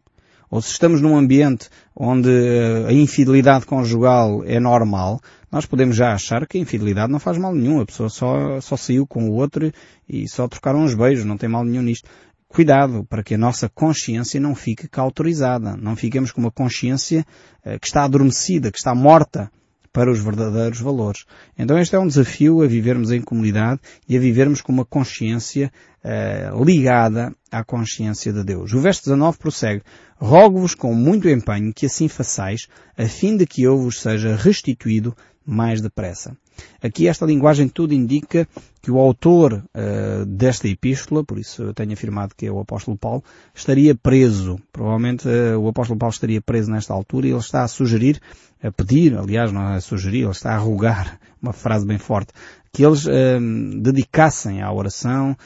Ou 0.50 0.60
se 0.60 0.72
estamos 0.72 1.00
num 1.00 1.16
ambiente 1.16 1.68
onde 1.94 2.28
eh, 2.28 2.86
a 2.88 2.92
infidelidade 2.92 3.66
conjugal 3.66 4.42
é 4.44 4.58
normal, 4.58 5.20
nós 5.50 5.64
podemos 5.64 5.94
já 5.94 6.12
achar 6.12 6.46
que 6.46 6.58
a 6.58 6.60
infidelidade 6.60 7.12
não 7.12 7.20
faz 7.20 7.38
mal 7.38 7.54
nenhum. 7.54 7.80
A 7.80 7.86
pessoa 7.86 8.08
só, 8.08 8.60
só 8.60 8.76
saiu 8.76 9.06
com 9.06 9.28
o 9.28 9.32
outro 9.34 9.72
e 10.08 10.28
só 10.28 10.48
trocaram 10.48 10.82
uns 10.82 10.94
beijos, 10.94 11.24
não 11.24 11.36
tem 11.36 11.48
mal 11.48 11.64
nenhum 11.64 11.82
nisto. 11.82 12.08
Cuidado 12.48 13.04
para 13.08 13.22
que 13.22 13.34
a 13.34 13.38
nossa 13.38 13.68
consciência 13.68 14.40
não 14.40 14.56
fique 14.56 14.88
cauterizada. 14.88 15.76
Não 15.76 15.94
fiquemos 15.94 16.32
com 16.32 16.40
uma 16.40 16.50
consciência 16.50 17.24
eh, 17.64 17.78
que 17.78 17.86
está 17.86 18.02
adormecida, 18.02 18.72
que 18.72 18.78
está 18.78 18.92
morta 18.92 19.52
para 19.92 20.10
os 20.10 20.20
verdadeiros 20.20 20.80
valores. 20.80 21.24
Então 21.58 21.78
este 21.78 21.96
é 21.96 21.98
um 21.98 22.06
desafio 22.06 22.62
a 22.62 22.66
vivermos 22.66 23.10
em 23.10 23.20
comunidade 23.20 23.80
e 24.08 24.16
a 24.16 24.20
vivermos 24.20 24.60
com 24.60 24.72
uma 24.72 24.84
consciência 24.84 25.72
uh, 26.04 26.64
ligada 26.64 27.34
à 27.50 27.64
consciência 27.64 28.32
de 28.32 28.44
Deus. 28.44 28.72
O 28.72 28.80
verso 28.80 29.04
19 29.04 29.38
prossegue, 29.38 29.82
Rogo-vos 30.20 30.74
com 30.74 30.94
muito 30.94 31.30
empenho 31.30 31.72
que 31.72 31.86
assim 31.86 32.06
façais, 32.06 32.68
a 32.96 33.06
fim 33.06 33.38
de 33.38 33.46
que 33.46 33.62
eu 33.62 33.78
vos 33.78 34.02
seja 34.02 34.36
restituído 34.36 35.16
mais 35.46 35.80
depressa. 35.80 36.36
Aqui 36.82 37.08
esta 37.08 37.26
linguagem 37.26 37.68
tudo 37.68 37.94
indica 37.94 38.48
que 38.82 38.90
o 38.90 38.98
autor 38.98 39.62
uh, 39.74 40.24
desta 40.24 40.66
epístola, 40.66 41.22
por 41.22 41.38
isso 41.38 41.62
eu 41.62 41.74
tenho 41.74 41.92
afirmado 41.92 42.34
que 42.34 42.46
é 42.46 42.52
o 42.52 42.60
apóstolo 42.60 42.96
Paulo, 42.96 43.22
estaria 43.54 43.94
preso. 43.94 44.58
Provavelmente 44.72 45.28
uh, 45.28 45.58
o 45.58 45.68
apóstolo 45.68 45.98
Paulo 45.98 46.12
estaria 46.12 46.40
preso 46.40 46.70
nesta 46.70 46.94
altura 46.94 47.26
e 47.26 47.30
ele 47.30 47.38
está 47.38 47.62
a 47.62 47.68
sugerir, 47.68 48.20
a 48.62 48.72
pedir, 48.72 49.16
aliás 49.16 49.52
não 49.52 49.62
é 49.70 49.76
a 49.76 49.80
sugerir, 49.80 50.22
ele 50.22 50.30
está 50.30 50.54
a 50.54 50.58
rogar, 50.58 51.18
uma 51.42 51.52
frase 51.52 51.86
bem 51.86 51.98
forte, 51.98 52.32
que 52.72 52.84
eles 52.84 53.04
uh, 53.06 53.80
dedicassem 53.82 54.62
à 54.62 54.72
oração, 54.72 55.36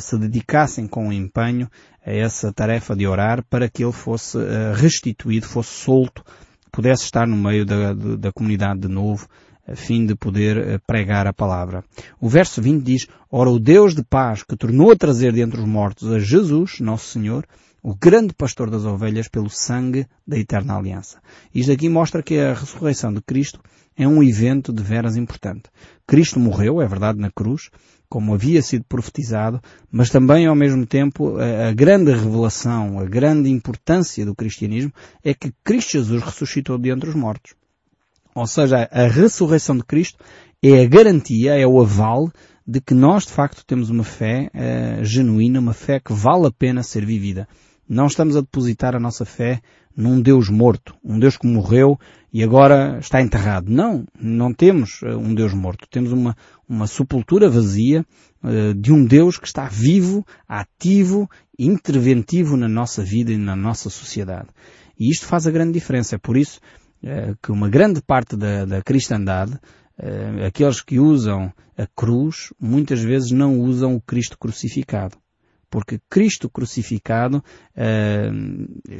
se 0.00 0.18
dedicassem 0.18 0.88
com 0.88 1.12
empenho 1.12 1.70
a 2.04 2.10
essa 2.10 2.52
tarefa 2.52 2.96
de 2.96 3.06
orar 3.06 3.44
para 3.48 3.68
que 3.68 3.84
ele 3.84 3.92
fosse 3.92 4.36
restituído, 4.74 5.46
fosse 5.46 5.70
solto, 5.70 6.24
pudesse 6.72 7.04
estar 7.04 7.28
no 7.28 7.36
meio 7.36 7.64
da, 7.64 7.92
da 7.92 8.32
comunidade 8.32 8.80
de 8.80 8.88
novo, 8.88 9.28
a 9.68 9.76
fim 9.76 10.06
de 10.06 10.14
poder 10.14 10.56
eh, 10.56 10.78
pregar 10.86 11.26
a 11.26 11.32
palavra. 11.32 11.84
O 12.20 12.28
verso 12.28 12.62
20 12.62 12.82
diz, 12.82 13.06
Ora 13.30 13.50
o 13.50 13.58
Deus 13.58 13.94
de 13.94 14.02
paz 14.02 14.42
que 14.42 14.56
tornou 14.56 14.90
a 14.90 14.96
trazer 14.96 15.32
dentre 15.32 15.60
os 15.60 15.66
mortos 15.66 16.10
a 16.10 16.18
Jesus, 16.18 16.80
nosso 16.80 17.08
Senhor, 17.08 17.46
o 17.82 17.94
grande 17.94 18.34
pastor 18.34 18.70
das 18.70 18.84
ovelhas 18.84 19.28
pelo 19.28 19.48
sangue 19.48 20.06
da 20.26 20.38
eterna 20.38 20.76
aliança. 20.76 21.20
Isto 21.54 21.72
aqui 21.72 21.88
mostra 21.88 22.22
que 22.22 22.38
a 22.38 22.54
ressurreição 22.54 23.12
de 23.12 23.20
Cristo 23.20 23.60
é 23.96 24.06
um 24.06 24.22
evento 24.22 24.72
de 24.72 24.82
veras 24.82 25.16
importante. 25.16 25.64
Cristo 26.06 26.40
morreu, 26.40 26.80
é 26.80 26.86
verdade, 26.86 27.18
na 27.18 27.30
cruz, 27.30 27.70
como 28.08 28.32
havia 28.32 28.62
sido 28.62 28.84
profetizado, 28.88 29.60
mas 29.90 30.08
também 30.08 30.46
ao 30.46 30.54
mesmo 30.54 30.86
tempo 30.86 31.36
a, 31.38 31.72
grande 31.72 32.12
revelação, 32.12 32.98
a 32.98 33.04
grande 33.04 33.50
importância 33.50 34.24
do 34.24 34.34
cristianismo 34.34 34.92
é 35.22 35.34
que 35.34 35.52
Cristo 35.62 35.92
Jesus 35.92 36.22
ressuscitou 36.22 36.78
de 36.78 36.90
entre 36.90 37.10
os 37.10 37.14
mortos. 37.14 37.54
Ou 38.38 38.46
seja, 38.46 38.88
a 38.90 39.06
ressurreição 39.08 39.76
de 39.76 39.84
Cristo 39.84 40.22
é 40.62 40.82
a 40.82 40.88
garantia, 40.88 41.58
é 41.58 41.66
o 41.66 41.80
aval 41.80 42.30
de 42.66 42.80
que 42.80 42.94
nós 42.94 43.24
de 43.24 43.32
facto 43.32 43.64
temos 43.66 43.90
uma 43.90 44.04
fé 44.04 44.50
uh, 44.54 45.04
genuína, 45.04 45.58
uma 45.58 45.72
fé 45.72 45.98
que 45.98 46.12
vale 46.12 46.46
a 46.46 46.50
pena 46.50 46.82
ser 46.82 47.04
vivida. 47.04 47.48
Não 47.88 48.06
estamos 48.06 48.36
a 48.36 48.40
depositar 48.40 48.94
a 48.94 49.00
nossa 49.00 49.24
fé 49.24 49.60
num 49.96 50.20
Deus 50.20 50.50
morto, 50.50 50.94
um 51.02 51.18
Deus 51.18 51.36
que 51.36 51.46
morreu 51.46 51.98
e 52.32 52.44
agora 52.44 52.98
está 53.00 53.20
enterrado. 53.20 53.70
Não, 53.70 54.04
não 54.20 54.52
temos 54.52 55.00
uh, 55.02 55.16
um 55.18 55.34
Deus 55.34 55.54
morto. 55.54 55.88
Temos 55.90 56.12
uma, 56.12 56.36
uma 56.68 56.86
sepultura 56.86 57.48
vazia 57.48 58.04
uh, 58.44 58.74
de 58.74 58.92
um 58.92 59.04
Deus 59.04 59.38
que 59.38 59.46
está 59.46 59.66
vivo, 59.66 60.24
ativo, 60.46 61.28
interventivo 61.58 62.56
na 62.56 62.68
nossa 62.68 63.02
vida 63.02 63.32
e 63.32 63.38
na 63.38 63.56
nossa 63.56 63.90
sociedade. 63.90 64.48
E 64.98 65.10
isto 65.10 65.26
faz 65.26 65.46
a 65.46 65.50
grande 65.50 65.72
diferença. 65.72 66.16
É 66.16 66.18
por 66.18 66.36
isso 66.36 66.60
eh, 66.60 66.87
que 67.42 67.52
uma 67.52 67.68
grande 67.68 68.02
parte 68.02 68.36
da, 68.36 68.64
da 68.64 68.82
cristandade, 68.82 69.58
eh, 69.98 70.46
aqueles 70.46 70.80
que 70.80 70.98
usam 70.98 71.52
a 71.76 71.86
cruz, 71.86 72.52
muitas 72.60 73.00
vezes 73.00 73.32
não 73.32 73.60
usam 73.60 73.96
o 73.96 74.00
Cristo 74.00 74.38
crucificado. 74.38 75.16
Porque 75.70 76.00
Cristo 76.08 76.48
crucificado 76.48 77.44
eh, 77.76 78.30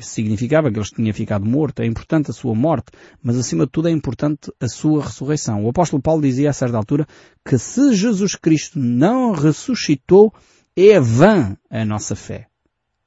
significava 0.00 0.71
que 0.71 0.78
ele 0.78 0.87
tinha 0.87 1.14
ficado 1.14 1.47
morto. 1.47 1.81
É 1.81 1.87
importante 1.87 2.31
a 2.31 2.35
sua 2.35 2.55
morte, 2.55 2.90
mas 3.23 3.38
acima 3.38 3.64
de 3.64 3.73
tudo 3.73 3.88
é 3.88 3.90
importante 3.90 4.52
a 4.61 4.69
sua 4.69 5.02
ressurreição. 5.02 5.64
O 5.64 5.71
apóstolo 5.71 6.02
Paulo 6.02 6.21
dizia 6.21 6.50
a 6.50 6.52
certa 6.52 6.76
altura 6.76 7.07
que 7.45 7.57
se 7.57 7.95
Jesus 7.95 8.35
Cristo 8.35 8.78
não 8.78 9.33
ressuscitou, 9.33 10.35
é 10.76 11.00
vã 11.00 11.57
a 11.71 11.85
nossa 11.85 12.14
fé. 12.14 12.49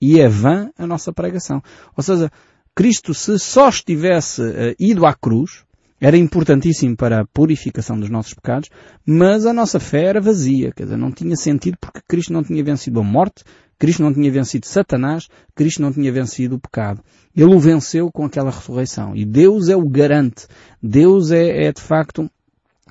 E 0.01 0.19
é 0.19 0.27
vã 0.27 0.71
a 0.75 0.87
nossa 0.87 1.13
pregação. 1.13 1.61
Ou 1.95 2.01
seja, 2.01 2.31
Cristo, 2.75 3.13
se 3.13 3.37
só 3.37 3.69
estivesse 3.69 4.41
uh, 4.41 4.75
ido 4.79 5.05
à 5.05 5.13
cruz, 5.13 5.63
era 5.99 6.17
importantíssimo 6.17 6.95
para 6.95 7.21
a 7.21 7.25
purificação 7.25 7.99
dos 7.99 8.09
nossos 8.09 8.33
pecados, 8.33 8.69
mas 9.05 9.45
a 9.45 9.53
nossa 9.53 9.79
fé 9.79 10.05
era 10.05 10.19
vazia, 10.19 10.71
quer 10.71 10.85
dizer, 10.85 10.97
não 10.97 11.11
tinha 11.11 11.35
sentido 11.35 11.77
porque 11.79 12.01
Cristo 12.07 12.33
não 12.33 12.43
tinha 12.43 12.63
vencido 12.63 12.99
a 12.99 13.03
morte, 13.03 13.43
Cristo 13.77 14.01
não 14.01 14.13
tinha 14.13 14.31
vencido 14.31 14.65
Satanás, 14.65 15.27
Cristo 15.55 15.81
não 15.81 15.91
tinha 15.91 16.11
vencido 16.11 16.55
o 16.55 16.59
pecado. 16.59 17.03
Ele 17.35 17.53
o 17.53 17.59
venceu 17.59 18.11
com 18.11 18.25
aquela 18.25 18.51
ressurreição. 18.51 19.15
E 19.15 19.25
Deus 19.25 19.69
é 19.69 19.75
o 19.75 19.89
garante. 19.89 20.45
Deus 20.81 21.31
é, 21.31 21.65
é 21.65 21.73
de 21.73 21.81
facto 21.81 22.29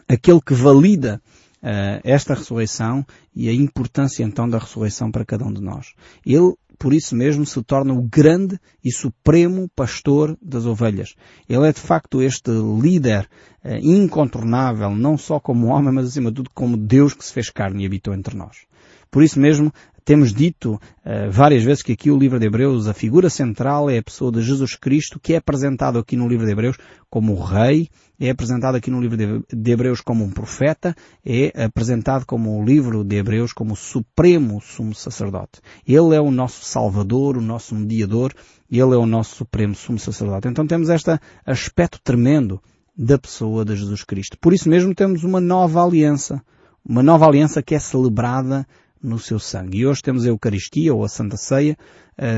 aquele 0.09 0.41
que 0.41 0.53
valida 0.53 1.23
uh, 1.63 2.01
esta 2.03 2.35
ressurreição 2.35 3.07
e 3.35 3.49
a 3.49 3.53
importância 3.53 4.25
então 4.25 4.49
da 4.49 4.59
ressurreição 4.59 5.13
para 5.13 5.25
cada 5.25 5.45
um 5.45 5.53
de 5.53 5.61
nós. 5.61 5.95
Ele 6.27 6.55
por 6.81 6.95
isso 6.95 7.15
mesmo 7.15 7.45
se 7.45 7.63
torna 7.63 7.93
o 7.93 8.01
grande 8.01 8.59
e 8.83 8.91
supremo 8.91 9.69
pastor 9.77 10.35
das 10.41 10.65
ovelhas. 10.65 11.15
Ele 11.47 11.69
é 11.69 11.73
de 11.75 11.79
facto 11.79 12.23
este 12.23 12.51
líder 12.51 13.29
uh, 13.63 13.77
incontornável, 13.83 14.91
não 14.97 15.19
só 15.19 15.39
como 15.39 15.67
homem, 15.67 15.93
mas 15.93 16.07
acima 16.07 16.31
de 16.31 16.37
tudo 16.37 16.51
como 16.55 16.79
Deus 16.79 17.13
que 17.13 17.23
se 17.23 17.35
fez 17.35 17.51
carne 17.51 17.83
e 17.83 17.87
habitou 17.87 18.15
entre 18.15 18.35
nós. 18.35 18.65
Por 19.11 19.23
isso 19.23 19.39
mesmo, 19.39 19.71
temos 20.05 20.33
dito 20.33 20.75
uh, 20.75 21.31
várias 21.31 21.63
vezes 21.63 21.83
que 21.83 21.93
aqui 21.93 22.11
o 22.11 22.19
livro 22.19 22.39
de 22.39 22.47
Hebreus, 22.47 22.89
a 22.89 22.95
figura 22.95 23.31
central 23.31 23.89
é 23.89 23.99
a 23.99 24.03
pessoa 24.03 24.33
de 24.33 24.43
Jesus 24.43 24.75
Cristo, 24.75 25.21
que 25.21 25.35
é 25.35 25.37
apresentado 25.37 25.99
aqui 25.99 26.17
no 26.17 26.29
livro 26.29 26.47
de 26.47 26.53
Hebreus 26.53 26.77
como 27.09 27.35
Rei, 27.35 27.89
é 28.19 28.31
apresentado 28.31 28.77
aqui 28.77 28.91
no 28.91 29.01
livro 29.01 29.17
de 29.51 29.71
Hebreus 29.71 30.01
como 30.01 30.25
um 30.25 30.31
profeta, 30.31 30.95
é 31.25 31.65
apresentado 31.65 32.27
como 32.27 32.61
o 32.61 32.65
livro 32.65 33.03
de 33.03 33.17
Hebreus 33.17 33.53
como 33.53 33.73
o 33.73 33.77
supremo 33.77 34.61
sumo 34.61 34.95
sacerdote. 34.95 35.61
Ele 35.87 36.15
é 36.15 36.21
o 36.21 36.31
nosso 36.31 36.65
Salvador, 36.65 37.37
o 37.37 37.41
nosso 37.41 37.75
mediador, 37.75 38.33
ele 38.71 38.95
é 38.95 38.97
o 38.97 39.07
nosso 39.07 39.37
supremo 39.37 39.75
sumo 39.75 39.99
sacerdote. 39.99 40.49
Então 40.49 40.67
temos 40.67 40.89
este 40.89 41.19
aspecto 41.47 41.99
tremendo 42.03 42.61
da 42.97 43.19
pessoa 43.19 43.65
de 43.65 43.75
Jesus 43.77 44.05
Cristo. 44.05 44.37
Por 44.39 44.53
isso 44.53 44.69
mesmo 44.69 44.95
temos 44.95 45.25
uma 45.25 45.41
nova 45.41 45.83
aliança. 45.83 46.43
Uma 46.85 47.03
nova 47.03 47.27
aliança 47.27 47.63
que 47.63 47.75
é 47.75 47.79
celebrada 47.79 48.67
no 49.03 49.19
seu 49.19 49.39
sangue. 49.39 49.79
E 49.79 49.87
hoje 49.87 50.03
temos 50.03 50.25
a 50.25 50.29
Eucaristia 50.29 50.95
ou 50.95 51.05
a 51.05 51.09
Santa 51.09 51.37
Ceia, 51.37 51.77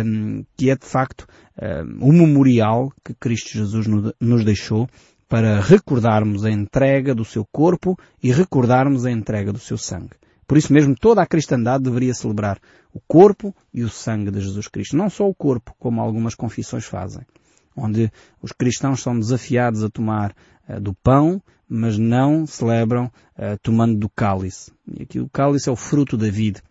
um, 0.07 0.45
que 0.57 0.71
é 0.71 0.77
de 0.77 0.87
facto 0.87 1.27
um, 1.61 2.09
o 2.09 2.13
memorial 2.13 2.93
que 3.05 3.15
Cristo 3.15 3.51
Jesus 3.53 3.87
nos 4.21 4.45
deixou 4.45 4.89
para 5.29 5.61
recordarmos 5.61 6.45
a 6.45 6.51
entrega 6.51 7.15
do 7.15 7.25
seu 7.25 7.45
corpo 7.51 7.99
e 8.23 8.31
recordarmos 8.31 9.07
a 9.07 9.11
entrega 9.11 9.53
do 9.53 9.59
seu 9.59 9.79
sangue. 9.79 10.17
Por 10.47 10.59
isso 10.59 10.73
mesmo 10.73 10.95
toda 10.95 11.23
a 11.23 11.27
cristandade 11.27 11.85
deveria 11.85 12.13
celebrar 12.13 12.59
o 12.93 13.01
corpo 13.01 13.55
e 13.73 13.83
o 13.83 13.89
sangue 13.89 14.31
de 14.31 14.41
Jesus 14.41 14.69
Cristo. 14.69 14.97
Não 14.97 15.09
só 15.09 15.27
o 15.27 15.35
corpo, 15.35 15.75
como 15.79 16.01
algumas 16.01 16.35
confissões 16.35 16.85
fazem. 16.85 17.23
Onde 17.77 18.11
os 18.41 18.53
cristãos 18.53 19.03
são 19.03 19.19
desafiados 19.19 19.83
a 19.83 19.91
tomar 19.91 20.35
uh, 20.69 20.81
do 20.81 20.95
pão, 20.95 21.43
mas 21.69 21.97
não 21.99 22.47
celebram 22.47 23.07
uh, 23.07 23.59
tomando 23.63 23.97
do 23.99 24.09
cálice. 24.09 24.73
E 24.87 25.03
aqui 25.03 25.21
o 25.21 25.29
cálice 25.29 25.69
é 25.69 25.73
o 25.73 25.77
fruto 25.77 26.17
da 26.17 26.31
vida. 26.31 26.63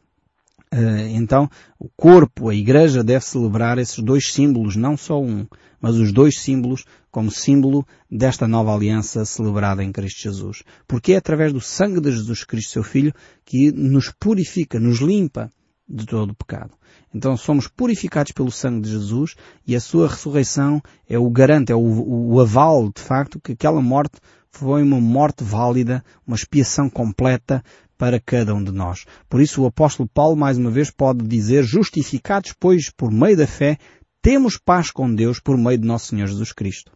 Uh, 0.74 1.08
então, 1.10 1.50
o 1.78 1.90
corpo, 1.90 2.48
a 2.48 2.56
igreja 2.56 3.04
deve 3.04 3.26
celebrar 3.26 3.78
esses 3.78 4.00
dois 4.00 4.32
símbolos, 4.32 4.76
não 4.76 4.96
só 4.96 5.22
um, 5.22 5.46
mas 5.82 5.96
os 5.96 6.14
dois 6.14 6.40
símbolos 6.40 6.86
como 7.10 7.30
símbolo 7.30 7.86
desta 8.10 8.48
nova 8.48 8.74
aliança 8.74 9.26
celebrada 9.26 9.84
em 9.84 9.92
Cristo 9.92 10.22
Jesus. 10.22 10.64
Porque 10.88 11.14
é 11.14 11.18
através 11.18 11.52
do 11.52 11.60
sangue 11.60 12.00
de 12.00 12.12
Jesus 12.12 12.46
Cristo, 12.46 12.72
seu 12.72 12.84
Filho, 12.84 13.14
que 13.44 13.72
nos 13.72 14.14
purifica, 14.18 14.80
nos 14.80 15.00
limpa 15.00 15.52
de 15.92 16.06
todo 16.06 16.32
o 16.32 16.36
pecado. 16.36 16.72
Então 17.14 17.36
somos 17.36 17.68
purificados 17.68 18.32
pelo 18.32 18.52
sangue 18.52 18.82
de 18.82 18.90
Jesus 18.90 19.36
e 19.68 19.76
a 19.76 19.82
sua 19.82 20.08
ressurreição 20.08 20.82
é 21.08 21.20
o 21.20 21.30
garante, 21.30 21.72
é 21.72 21.76
o, 21.76 22.34
o 22.34 22.40
aval, 22.40 22.92
de 22.96 23.02
facto, 23.02 23.40
que 23.40 23.52
aquela 23.52 23.82
morte 23.82 24.20
foi 24.50 24.84
uma 24.84 25.00
morte 25.00 25.44
válida, 25.44 26.04
uma 26.26 26.36
expiação 26.36 26.90
completa 26.90 27.64
para 27.98 28.20
cada 28.20 28.54
um 28.54 28.64
de 28.64 28.72
nós. 28.72 29.06
Por 29.30 29.42
isso 29.42 29.62
o 29.62 29.66
apóstolo 29.66 30.10
Paulo 30.12 30.36
mais 30.36 30.58
uma 30.58 30.72
vez 30.72 30.90
pode 30.90 31.28
dizer, 31.28 31.64
justificados 31.64 32.54
pois 32.60 32.90
por 32.90 33.12
meio 33.12 33.38
da 33.38 33.48
fé, 33.48 33.78
temos 34.22 34.58
paz 34.58 34.92
com 34.92 35.14
Deus 35.14 35.40
por 35.40 35.58
meio 35.58 35.78
de 35.78 35.88
nosso 35.88 36.08
Senhor 36.08 36.28
Jesus 36.28 36.52
Cristo. 36.54 36.92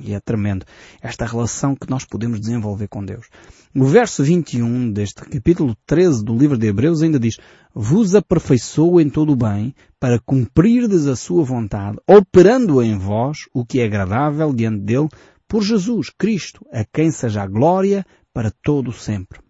E 0.00 0.14
é 0.14 0.20
tremendo 0.20 0.64
esta 1.00 1.26
relação 1.26 1.74
que 1.74 1.88
nós 1.90 2.04
podemos 2.04 2.40
desenvolver 2.40 2.88
com 2.88 3.04
Deus. 3.04 3.26
No 3.74 3.86
verso 3.86 4.22
21 4.22 4.92
deste 4.92 5.22
capítulo 5.22 5.76
13 5.86 6.24
do 6.24 6.36
livro 6.36 6.56
de 6.56 6.66
Hebreus 6.66 7.02
ainda 7.02 7.18
diz 7.18 7.36
Vos 7.74 8.14
aperfeiçoou 8.14 9.00
em 9.00 9.10
todo 9.10 9.32
o 9.32 9.36
bem 9.36 9.74
para 10.00 10.18
cumprirdes 10.18 11.06
a 11.06 11.16
sua 11.16 11.44
vontade, 11.44 11.98
operando 12.06 12.82
em 12.82 12.96
vós 12.96 13.48
o 13.52 13.64
que 13.64 13.80
é 13.80 13.84
agradável 13.84 14.52
diante 14.52 14.80
dele 14.80 15.08
por 15.46 15.62
Jesus 15.62 16.10
Cristo, 16.10 16.64
a 16.72 16.84
quem 16.84 17.10
seja 17.10 17.42
a 17.42 17.46
glória 17.46 18.04
para 18.32 18.52
todo 18.62 18.88
o 18.88 18.92
sempre. 18.92 19.40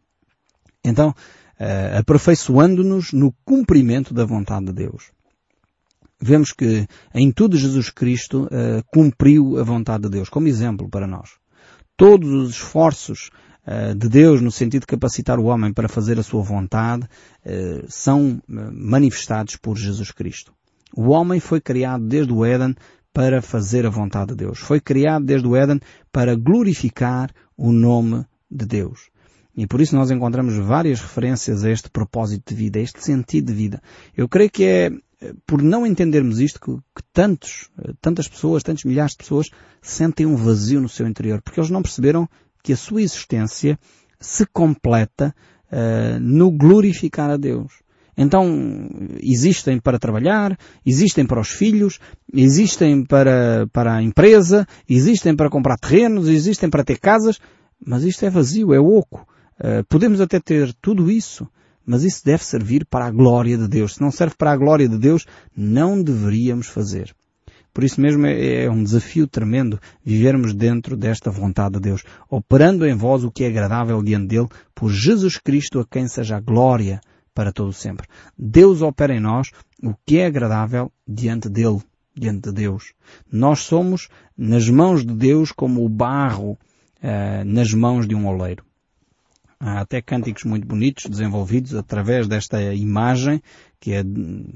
Então, 0.84 1.10
uh, 1.10 1.98
aperfeiçoando-nos 1.98 3.12
no 3.12 3.34
cumprimento 3.44 4.14
da 4.14 4.24
vontade 4.24 4.66
de 4.66 4.72
Deus 4.72 5.17
vemos 6.20 6.52
que 6.52 6.86
em 7.14 7.30
tudo 7.30 7.56
Jesus 7.56 7.90
Cristo 7.90 8.44
uh, 8.44 8.82
cumpriu 8.92 9.58
a 9.58 9.62
vontade 9.62 10.04
de 10.04 10.10
Deus, 10.10 10.28
como 10.28 10.48
exemplo 10.48 10.88
para 10.88 11.06
nós. 11.06 11.30
Todos 11.96 12.28
os 12.30 12.50
esforços 12.50 13.30
uh, 13.66 13.94
de 13.94 14.08
Deus 14.08 14.40
no 14.40 14.50
sentido 14.50 14.82
de 14.82 14.86
capacitar 14.86 15.38
o 15.38 15.44
homem 15.44 15.72
para 15.72 15.88
fazer 15.88 16.18
a 16.18 16.22
sua 16.22 16.42
vontade 16.42 17.04
uh, 17.04 17.84
são 17.88 18.42
manifestados 18.46 19.56
por 19.56 19.76
Jesus 19.76 20.10
Cristo. 20.10 20.52
O 20.96 21.10
homem 21.10 21.38
foi 21.38 21.60
criado 21.60 22.04
desde 22.06 22.32
o 22.32 22.44
Éden 22.44 22.74
para 23.12 23.42
fazer 23.42 23.84
a 23.84 23.90
vontade 23.90 24.30
de 24.30 24.36
Deus. 24.36 24.58
Foi 24.58 24.80
criado 24.80 25.24
desde 25.24 25.46
o 25.46 25.56
Éden 25.56 25.80
para 26.12 26.34
glorificar 26.34 27.30
o 27.56 27.72
nome 27.72 28.24
de 28.50 28.64
Deus. 28.64 29.10
E 29.58 29.66
por 29.66 29.80
isso 29.80 29.96
nós 29.96 30.08
encontramos 30.08 30.54
várias 30.54 31.00
referências 31.00 31.64
a 31.64 31.70
este 31.70 31.90
propósito 31.90 32.50
de 32.50 32.54
vida, 32.54 32.78
a 32.78 32.82
este 32.82 33.02
sentido 33.02 33.46
de 33.46 33.54
vida. 33.54 33.82
Eu 34.16 34.28
creio 34.28 34.48
que 34.48 34.62
é 34.62 34.90
por 35.44 35.60
não 35.60 35.84
entendermos 35.84 36.38
isto 36.38 36.60
que, 36.60 36.72
que, 36.94 37.02
tantos, 37.12 37.68
tantas 38.00 38.28
pessoas, 38.28 38.62
tantos 38.62 38.84
milhares 38.84 39.14
de 39.14 39.18
pessoas 39.18 39.48
sentem 39.82 40.26
um 40.26 40.36
vazio 40.36 40.80
no 40.80 40.88
seu 40.88 41.08
interior, 41.08 41.42
porque 41.42 41.58
eles 41.58 41.70
não 41.70 41.82
perceberam 41.82 42.28
que 42.62 42.72
a 42.72 42.76
sua 42.76 43.02
existência 43.02 43.76
se 44.20 44.46
completa 44.46 45.34
uh, 45.72 46.20
no 46.20 46.52
glorificar 46.52 47.28
a 47.28 47.36
Deus. 47.36 47.72
Então, 48.16 48.46
existem 49.20 49.80
para 49.80 49.98
trabalhar, 49.98 50.56
existem 50.86 51.26
para 51.26 51.40
os 51.40 51.50
filhos, 51.50 51.98
existem 52.32 53.04
para, 53.04 53.66
para 53.72 53.96
a 53.96 54.02
empresa, 54.04 54.64
existem 54.88 55.34
para 55.34 55.50
comprar 55.50 55.78
terrenos, 55.78 56.28
existem 56.28 56.70
para 56.70 56.84
ter 56.84 57.00
casas, 57.00 57.40
mas 57.84 58.04
isto 58.04 58.24
é 58.24 58.30
vazio, 58.30 58.72
é 58.72 58.78
oco. 58.78 59.26
Uh, 59.60 59.84
podemos 59.88 60.20
até 60.20 60.38
ter 60.38 60.72
tudo 60.74 61.10
isso, 61.10 61.48
mas 61.84 62.04
isso 62.04 62.24
deve 62.24 62.44
servir 62.44 62.84
para 62.84 63.06
a 63.06 63.10
glória 63.10 63.56
de 63.56 63.66
Deus. 63.66 63.94
Se 63.94 64.00
não 64.00 64.10
serve 64.10 64.34
para 64.36 64.52
a 64.52 64.56
glória 64.56 64.88
de 64.88 64.98
Deus, 64.98 65.26
não 65.56 66.02
deveríamos 66.02 66.66
fazer. 66.66 67.14
Por 67.72 67.84
isso 67.84 68.00
mesmo 68.00 68.26
é, 68.26 68.64
é 68.64 68.70
um 68.70 68.82
desafio 68.82 69.26
tremendo 69.26 69.78
vivermos 70.04 70.52
dentro 70.52 70.96
desta 70.96 71.30
vontade 71.30 71.74
de 71.74 71.80
Deus, 71.80 72.02
operando 72.28 72.86
em 72.86 72.94
vós 72.94 73.24
o 73.24 73.30
que 73.30 73.44
é 73.44 73.46
agradável 73.46 74.02
diante 74.02 74.26
dele, 74.26 74.48
por 74.74 74.90
Jesus 74.90 75.38
Cristo 75.38 75.78
a 75.80 75.86
quem 75.86 76.08
seja 76.08 76.36
a 76.36 76.40
glória 76.40 77.00
para 77.32 77.52
todo 77.52 77.72
sempre. 77.72 78.06
Deus 78.36 78.82
opera 78.82 79.14
em 79.14 79.20
nós 79.20 79.52
o 79.80 79.94
que 80.04 80.18
é 80.18 80.26
agradável 80.26 80.90
diante 81.06 81.48
dele, 81.48 81.80
diante 82.12 82.48
de 82.48 82.52
Deus. 82.52 82.94
Nós 83.30 83.60
somos 83.60 84.08
nas 84.36 84.68
mãos 84.68 85.06
de 85.06 85.14
Deus 85.14 85.52
como 85.52 85.84
o 85.84 85.88
barro 85.88 86.52
uh, 86.52 87.44
nas 87.44 87.72
mãos 87.72 88.08
de 88.08 88.14
um 88.14 88.26
oleiro. 88.26 88.67
Há 89.60 89.80
até 89.80 90.00
cânticos 90.00 90.44
muito 90.44 90.66
bonitos 90.66 91.06
desenvolvidos 91.10 91.74
através 91.74 92.28
desta 92.28 92.62
imagem 92.74 93.42
que 93.80 93.92
é 93.92 94.02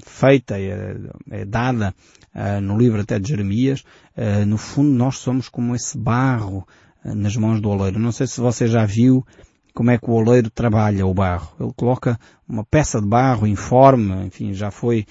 feita, 0.04 0.58
é, 0.58 0.96
é 1.30 1.44
dada 1.44 1.94
uh, 2.34 2.60
no 2.60 2.76
livro 2.76 3.00
até 3.00 3.18
de 3.18 3.28
Jeremias. 3.28 3.82
Uh, 4.16 4.46
no 4.46 4.56
fundo 4.56 4.90
nós 4.90 5.18
somos 5.18 5.48
como 5.48 5.74
esse 5.74 5.98
barro 5.98 6.66
uh, 7.04 7.14
nas 7.14 7.36
mãos 7.36 7.60
do 7.60 7.68
oleiro. 7.68 7.98
Não 7.98 8.12
sei 8.12 8.26
se 8.26 8.40
você 8.40 8.66
já 8.66 8.84
viu 8.84 9.26
como 9.74 9.90
é 9.90 9.98
que 9.98 10.08
o 10.08 10.12
oleiro 10.12 10.50
trabalha 10.50 11.06
o 11.06 11.14
barro. 11.14 11.52
Ele 11.58 11.72
coloca 11.74 12.18
uma 12.48 12.64
peça 12.64 13.00
de 13.00 13.06
barro 13.06 13.46
informe, 13.46 14.26
enfim, 14.26 14.52
já 14.52 14.70
foi 14.70 15.06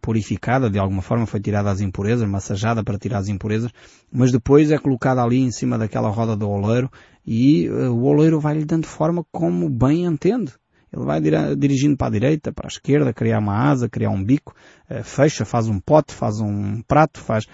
purificada 0.00 0.70
de 0.70 0.78
alguma 0.78 1.02
forma, 1.02 1.26
foi 1.26 1.40
tirada 1.40 1.68
as 1.68 1.80
impurezas, 1.80 2.28
massajada 2.28 2.84
para 2.84 2.96
tirar 2.96 3.18
as 3.18 3.26
impurezas, 3.26 3.72
mas 4.12 4.30
depois 4.30 4.70
é 4.70 4.78
colocada 4.78 5.20
ali 5.20 5.40
em 5.40 5.50
cima 5.50 5.76
daquela 5.76 6.08
roda 6.10 6.36
do 6.36 6.48
oleiro 6.48 6.88
e 7.26 7.68
uh, 7.68 7.92
o 7.92 8.04
oleiro 8.04 8.38
vai-lhe 8.38 8.64
dando 8.64 8.86
forma 8.86 9.24
como 9.32 9.68
bem 9.68 10.04
entende. 10.04 10.52
Ele 10.92 11.04
vai 11.04 11.20
dirigindo 11.56 11.96
para 11.96 12.06
a 12.06 12.10
direita, 12.10 12.52
para 12.52 12.66
a 12.66 12.72
esquerda, 12.72 13.12
criar 13.12 13.40
uma 13.40 13.68
asa, 13.68 13.88
criar 13.88 14.10
um 14.10 14.22
bico, 14.22 14.54
uh, 14.90 15.02
fecha, 15.02 15.44
faz 15.44 15.66
um 15.66 15.80
pote, 15.80 16.14
faz 16.14 16.40
um 16.40 16.80
prato, 16.82 17.20
faz... 17.20 17.46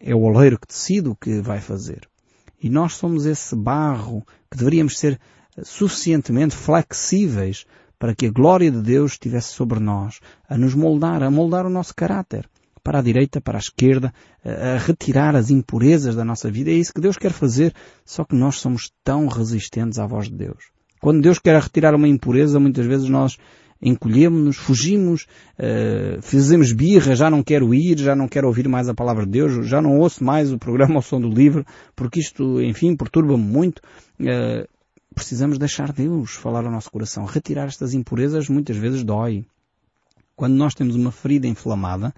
É 0.00 0.14
o 0.14 0.20
oleiro 0.20 0.60
que 0.60 0.68
decide 0.68 1.08
o 1.08 1.16
que 1.16 1.40
vai 1.40 1.60
fazer. 1.60 2.08
E 2.62 2.70
nós 2.70 2.94
somos 2.94 3.26
esse 3.26 3.56
barro 3.56 4.24
que 4.48 4.56
deveríamos 4.56 4.96
ser 4.96 5.18
suficientemente 5.64 6.54
flexíveis 6.54 7.66
para 7.98 8.14
que 8.14 8.26
a 8.26 8.30
glória 8.30 8.70
de 8.70 8.80
Deus 8.80 9.12
estivesse 9.12 9.48
sobre 9.48 9.80
nós, 9.80 10.20
a 10.48 10.56
nos 10.56 10.74
moldar, 10.74 11.22
a 11.22 11.30
moldar 11.30 11.66
o 11.66 11.70
nosso 11.70 11.92
caráter, 11.94 12.48
para 12.88 13.00
a 13.00 13.02
direita, 13.02 13.38
para 13.38 13.58
a 13.58 13.60
esquerda, 13.60 14.14
a 14.42 14.78
retirar 14.78 15.36
as 15.36 15.50
impurezas 15.50 16.16
da 16.16 16.24
nossa 16.24 16.50
vida. 16.50 16.70
É 16.70 16.72
isso 16.72 16.94
que 16.94 17.02
Deus 17.02 17.18
quer 17.18 17.32
fazer, 17.32 17.74
só 18.02 18.24
que 18.24 18.34
nós 18.34 18.60
somos 18.60 18.90
tão 19.04 19.26
resistentes 19.26 19.98
à 19.98 20.06
voz 20.06 20.30
de 20.30 20.34
Deus. 20.34 20.70
Quando 20.98 21.20
Deus 21.20 21.38
quer 21.38 21.60
retirar 21.60 21.94
uma 21.94 22.08
impureza, 22.08 22.58
muitas 22.58 22.86
vezes 22.86 23.06
nós 23.10 23.36
encolhemos-nos, 23.82 24.56
fugimos, 24.56 25.26
uh, 25.58 26.22
fizemos 26.22 26.72
birra, 26.72 27.14
já 27.14 27.28
não 27.28 27.42
quero 27.42 27.74
ir, 27.74 27.98
já 27.98 28.16
não 28.16 28.26
quero 28.26 28.46
ouvir 28.46 28.66
mais 28.66 28.88
a 28.88 28.94
palavra 28.94 29.26
de 29.26 29.32
Deus, 29.32 29.66
já 29.66 29.82
não 29.82 29.98
ouço 29.98 30.24
mais 30.24 30.50
o 30.50 30.56
programa 30.56 30.94
ao 30.94 31.02
som 31.02 31.20
do 31.20 31.28
livro, 31.28 31.66
porque 31.94 32.20
isto, 32.20 32.58
enfim, 32.62 32.96
perturba-me 32.96 33.44
muito. 33.44 33.82
Uh, 34.18 34.66
precisamos 35.14 35.58
deixar 35.58 35.92
Deus 35.92 36.30
falar 36.30 36.64
ao 36.64 36.72
nosso 36.72 36.90
coração. 36.90 37.26
Retirar 37.26 37.66
estas 37.66 37.92
impurezas 37.92 38.48
muitas 38.48 38.78
vezes 38.78 39.04
dói. 39.04 39.44
Quando 40.38 40.54
nós 40.54 40.72
temos 40.72 40.94
uma 40.94 41.10
ferida 41.10 41.48
inflamada, 41.48 42.14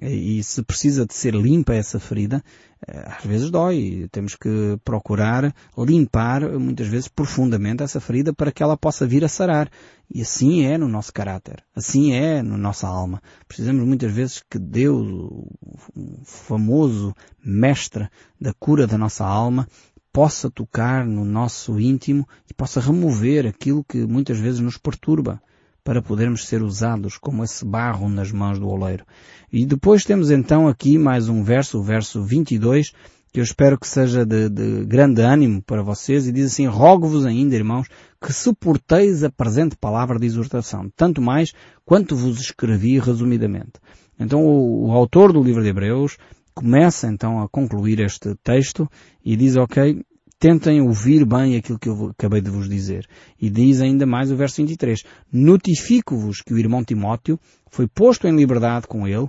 e 0.00 0.42
se 0.42 0.62
precisa 0.62 1.04
de 1.04 1.14
ser 1.14 1.34
limpa 1.34 1.74
essa 1.74 1.98
ferida, 1.98 2.42
eh, 2.86 3.04
às 3.06 3.24
vezes 3.24 3.50
dói. 3.50 4.08
Temos 4.12 4.36
que 4.36 4.78
procurar 4.84 5.54
limpar, 5.76 6.42
muitas 6.58 6.86
vezes 6.86 7.08
profundamente, 7.08 7.82
essa 7.82 8.00
ferida 8.00 8.32
para 8.32 8.52
que 8.52 8.62
ela 8.62 8.76
possa 8.76 9.06
vir 9.06 9.24
a 9.24 9.28
sarar. 9.28 9.70
E 10.12 10.22
assim 10.22 10.64
é 10.64 10.78
no 10.78 10.88
nosso 10.88 11.12
caráter. 11.12 11.62
Assim 11.74 12.12
é 12.12 12.42
na 12.42 12.56
nossa 12.56 12.86
alma. 12.86 13.22
Precisamos 13.46 13.84
muitas 13.86 14.12
vezes 14.12 14.42
que 14.48 14.58
Deus, 14.58 15.06
o 15.08 16.20
famoso 16.24 17.14
mestre 17.44 18.08
da 18.40 18.52
cura 18.52 18.86
da 18.86 18.96
nossa 18.96 19.24
alma, 19.24 19.68
possa 20.12 20.50
tocar 20.50 21.06
no 21.06 21.24
nosso 21.24 21.78
íntimo 21.78 22.28
e 22.48 22.54
possa 22.54 22.80
remover 22.80 23.46
aquilo 23.46 23.84
que 23.84 24.04
muitas 24.06 24.38
vezes 24.38 24.60
nos 24.60 24.76
perturba 24.76 25.40
para 25.82 26.02
podermos 26.02 26.46
ser 26.46 26.62
usados 26.62 27.16
como 27.16 27.42
esse 27.42 27.64
barro 27.64 28.08
nas 28.08 28.30
mãos 28.30 28.58
do 28.58 28.68
oleiro. 28.68 29.04
E 29.52 29.64
depois 29.64 30.04
temos 30.04 30.30
então 30.30 30.68
aqui 30.68 30.98
mais 30.98 31.28
um 31.28 31.42
verso, 31.42 31.78
o 31.78 31.82
verso 31.82 32.22
22, 32.22 32.92
que 33.32 33.40
eu 33.40 33.44
espero 33.44 33.78
que 33.78 33.86
seja 33.86 34.24
de, 34.24 34.48
de 34.48 34.84
grande 34.84 35.22
ânimo 35.22 35.62
para 35.62 35.82
vocês 35.82 36.26
e 36.26 36.32
diz 36.32 36.52
assim, 36.52 36.66
rogo-vos 36.66 37.24
ainda, 37.24 37.54
irmãos, 37.54 37.86
que 38.20 38.32
suporteis 38.32 39.22
a 39.22 39.30
presente 39.30 39.76
palavra 39.76 40.18
de 40.18 40.26
exortação, 40.26 40.90
tanto 40.96 41.22
mais 41.22 41.52
quanto 41.84 42.16
vos 42.16 42.40
escrevi 42.40 42.98
resumidamente. 42.98 43.72
Então 44.18 44.44
o, 44.44 44.88
o 44.88 44.92
autor 44.92 45.32
do 45.32 45.42
livro 45.42 45.62
de 45.62 45.68
Hebreus 45.68 46.16
começa 46.54 47.06
então 47.06 47.40
a 47.40 47.48
concluir 47.48 48.00
este 48.00 48.34
texto 48.42 48.88
e 49.24 49.36
diz, 49.36 49.56
ok, 49.56 50.04
tentem 50.40 50.80
ouvir 50.80 51.24
bem 51.24 51.56
aquilo 51.56 51.78
que 51.78 51.88
eu 51.88 52.08
acabei 52.18 52.40
de 52.40 52.50
vos 52.50 52.68
dizer. 52.68 53.06
E 53.40 53.48
diz 53.48 53.80
ainda 53.80 54.04
mais 54.06 54.32
o 54.32 54.36
verso 54.36 54.56
23. 54.56 55.04
Notifico-vos 55.32 56.40
que 56.40 56.52
o 56.52 56.58
irmão 56.58 56.82
Timóteo 56.82 57.38
foi 57.70 57.86
posto 57.86 58.26
em 58.26 58.34
liberdade 58.34 58.88
com 58.88 59.06
ele, 59.06 59.28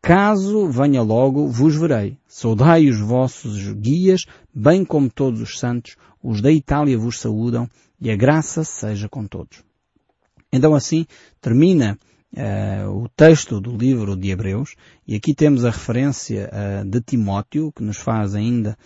Caso 0.00 0.68
venha 0.68 1.02
logo, 1.02 1.48
vos 1.48 1.74
verei. 1.74 2.16
Saudai 2.26 2.88
os 2.88 3.00
vossos 3.00 3.72
guias, 3.72 4.24
bem 4.54 4.84
como 4.84 5.10
todos 5.10 5.40
os 5.40 5.58
santos. 5.58 5.96
Os 6.22 6.40
da 6.40 6.52
Itália 6.52 6.96
vos 6.96 7.18
saúdam 7.18 7.68
e 8.00 8.10
a 8.10 8.16
graça 8.16 8.64
seja 8.64 9.08
com 9.08 9.26
todos. 9.26 9.62
Então 10.52 10.74
assim 10.74 11.04
termina 11.40 11.98
uh, 12.32 12.90
o 12.90 13.08
texto 13.08 13.60
do 13.60 13.76
livro 13.76 14.16
de 14.16 14.30
Hebreus 14.30 14.74
e 15.06 15.16
aqui 15.16 15.34
temos 15.34 15.64
a 15.64 15.70
referência 15.70 16.48
uh, 16.48 16.88
de 16.88 17.00
Timóteo 17.00 17.72
que 17.72 17.82
nos 17.82 17.98
faz 17.98 18.34
ainda 18.34 18.78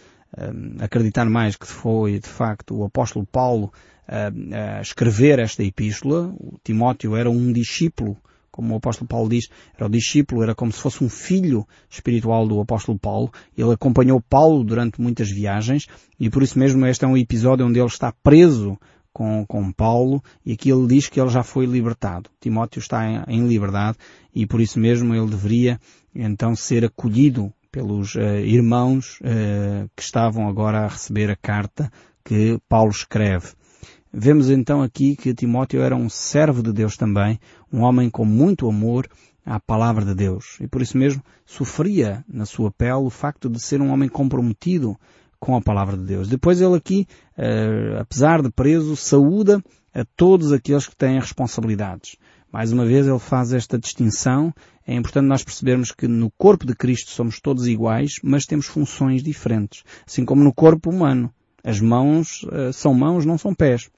acreditar 0.80 1.26
mais 1.28 1.56
que 1.56 1.66
foi 1.66 2.18
de 2.18 2.28
facto 2.28 2.76
o 2.76 2.84
apóstolo 2.84 3.26
Paulo 3.26 3.72
a 4.08 4.80
escrever 4.80 5.38
esta 5.38 5.62
epístola. 5.62 6.34
O 6.38 6.58
Timóteo 6.62 7.16
era 7.16 7.30
um 7.30 7.52
discípulo 7.52 8.16
como 8.52 8.74
o 8.74 8.76
apóstolo 8.76 9.08
Paulo 9.08 9.30
diz, 9.30 9.48
era 9.74 9.86
o 9.86 9.90
discípulo, 9.90 10.42
era 10.42 10.54
como 10.54 10.70
se 10.70 10.78
fosse 10.78 11.02
um 11.02 11.08
filho 11.08 11.66
espiritual 11.88 12.46
do 12.46 12.60
apóstolo 12.60 12.98
Paulo. 12.98 13.32
Ele 13.56 13.72
acompanhou 13.72 14.20
Paulo 14.20 14.62
durante 14.62 15.00
muitas 15.00 15.30
viagens 15.30 15.86
e 16.20 16.28
por 16.28 16.42
isso 16.42 16.58
mesmo 16.58 16.86
este 16.86 17.04
é 17.06 17.08
um 17.08 17.16
episódio 17.16 17.66
onde 17.66 17.80
ele 17.80 17.86
está 17.86 18.12
preso 18.22 18.78
com, 19.10 19.44
com 19.46 19.72
Paulo 19.72 20.22
e 20.44 20.52
aqui 20.52 20.70
ele 20.70 20.86
diz 20.86 21.08
que 21.08 21.18
ele 21.18 21.30
já 21.30 21.42
foi 21.42 21.64
libertado. 21.64 22.28
Timóteo 22.40 22.78
está 22.78 23.08
em, 23.08 23.22
em 23.26 23.48
liberdade 23.48 23.96
e 24.34 24.46
por 24.46 24.60
isso 24.60 24.78
mesmo 24.78 25.14
ele 25.14 25.30
deveria 25.30 25.80
então 26.14 26.54
ser 26.54 26.84
acolhido 26.84 27.50
pelos 27.72 28.14
uh, 28.14 28.20
irmãos 28.44 29.18
uh, 29.20 29.90
que 29.96 30.02
estavam 30.02 30.46
agora 30.46 30.80
a 30.80 30.88
receber 30.88 31.30
a 31.30 31.36
carta 31.36 31.90
que 32.22 32.60
Paulo 32.68 32.90
escreve. 32.90 33.48
Vemos 34.12 34.50
então 34.50 34.82
aqui 34.82 35.16
que 35.16 35.34
Timóteo 35.34 35.80
era 35.80 35.96
um 35.96 36.08
servo 36.08 36.62
de 36.62 36.70
Deus 36.70 36.98
também, 36.98 37.40
um 37.72 37.80
homem 37.80 38.10
com 38.10 38.26
muito 38.26 38.68
amor 38.68 39.08
à 39.44 39.58
palavra 39.58 40.04
de 40.04 40.14
Deus. 40.14 40.58
E 40.60 40.68
por 40.68 40.82
isso 40.82 40.98
mesmo 40.98 41.22
sofria 41.46 42.22
na 42.28 42.44
sua 42.44 42.70
pele 42.70 42.92
o 42.92 43.10
facto 43.10 43.48
de 43.48 43.58
ser 43.58 43.80
um 43.80 43.90
homem 43.90 44.10
comprometido 44.10 44.94
com 45.40 45.56
a 45.56 45.62
palavra 45.62 45.96
de 45.96 46.04
Deus. 46.04 46.28
Depois 46.28 46.60
ele 46.60 46.76
aqui, 46.76 47.06
uh, 47.38 48.00
apesar 48.00 48.42
de 48.42 48.50
preso, 48.50 48.94
saúda 48.94 49.64
a 49.94 50.04
todos 50.14 50.52
aqueles 50.52 50.86
que 50.86 50.94
têm 50.94 51.18
responsabilidades. 51.18 52.16
Mais 52.52 52.70
uma 52.70 52.84
vez 52.84 53.06
ele 53.06 53.18
faz 53.18 53.52
esta 53.52 53.78
distinção. 53.78 54.52
É 54.86 54.94
importante 54.94 55.26
nós 55.26 55.42
percebermos 55.42 55.90
que 55.90 56.06
no 56.06 56.30
corpo 56.36 56.66
de 56.66 56.74
Cristo 56.74 57.10
somos 57.10 57.40
todos 57.40 57.66
iguais, 57.66 58.16
mas 58.22 58.44
temos 58.44 58.66
funções 58.66 59.22
diferentes. 59.22 59.82
Assim 60.06 60.24
como 60.24 60.44
no 60.44 60.52
corpo 60.52 60.90
humano. 60.90 61.32
As 61.64 61.80
mãos 61.80 62.42
uh, 62.42 62.72
são 62.72 62.92
mãos, 62.92 63.24
não 63.24 63.38
são 63.38 63.54
pés 63.54 63.88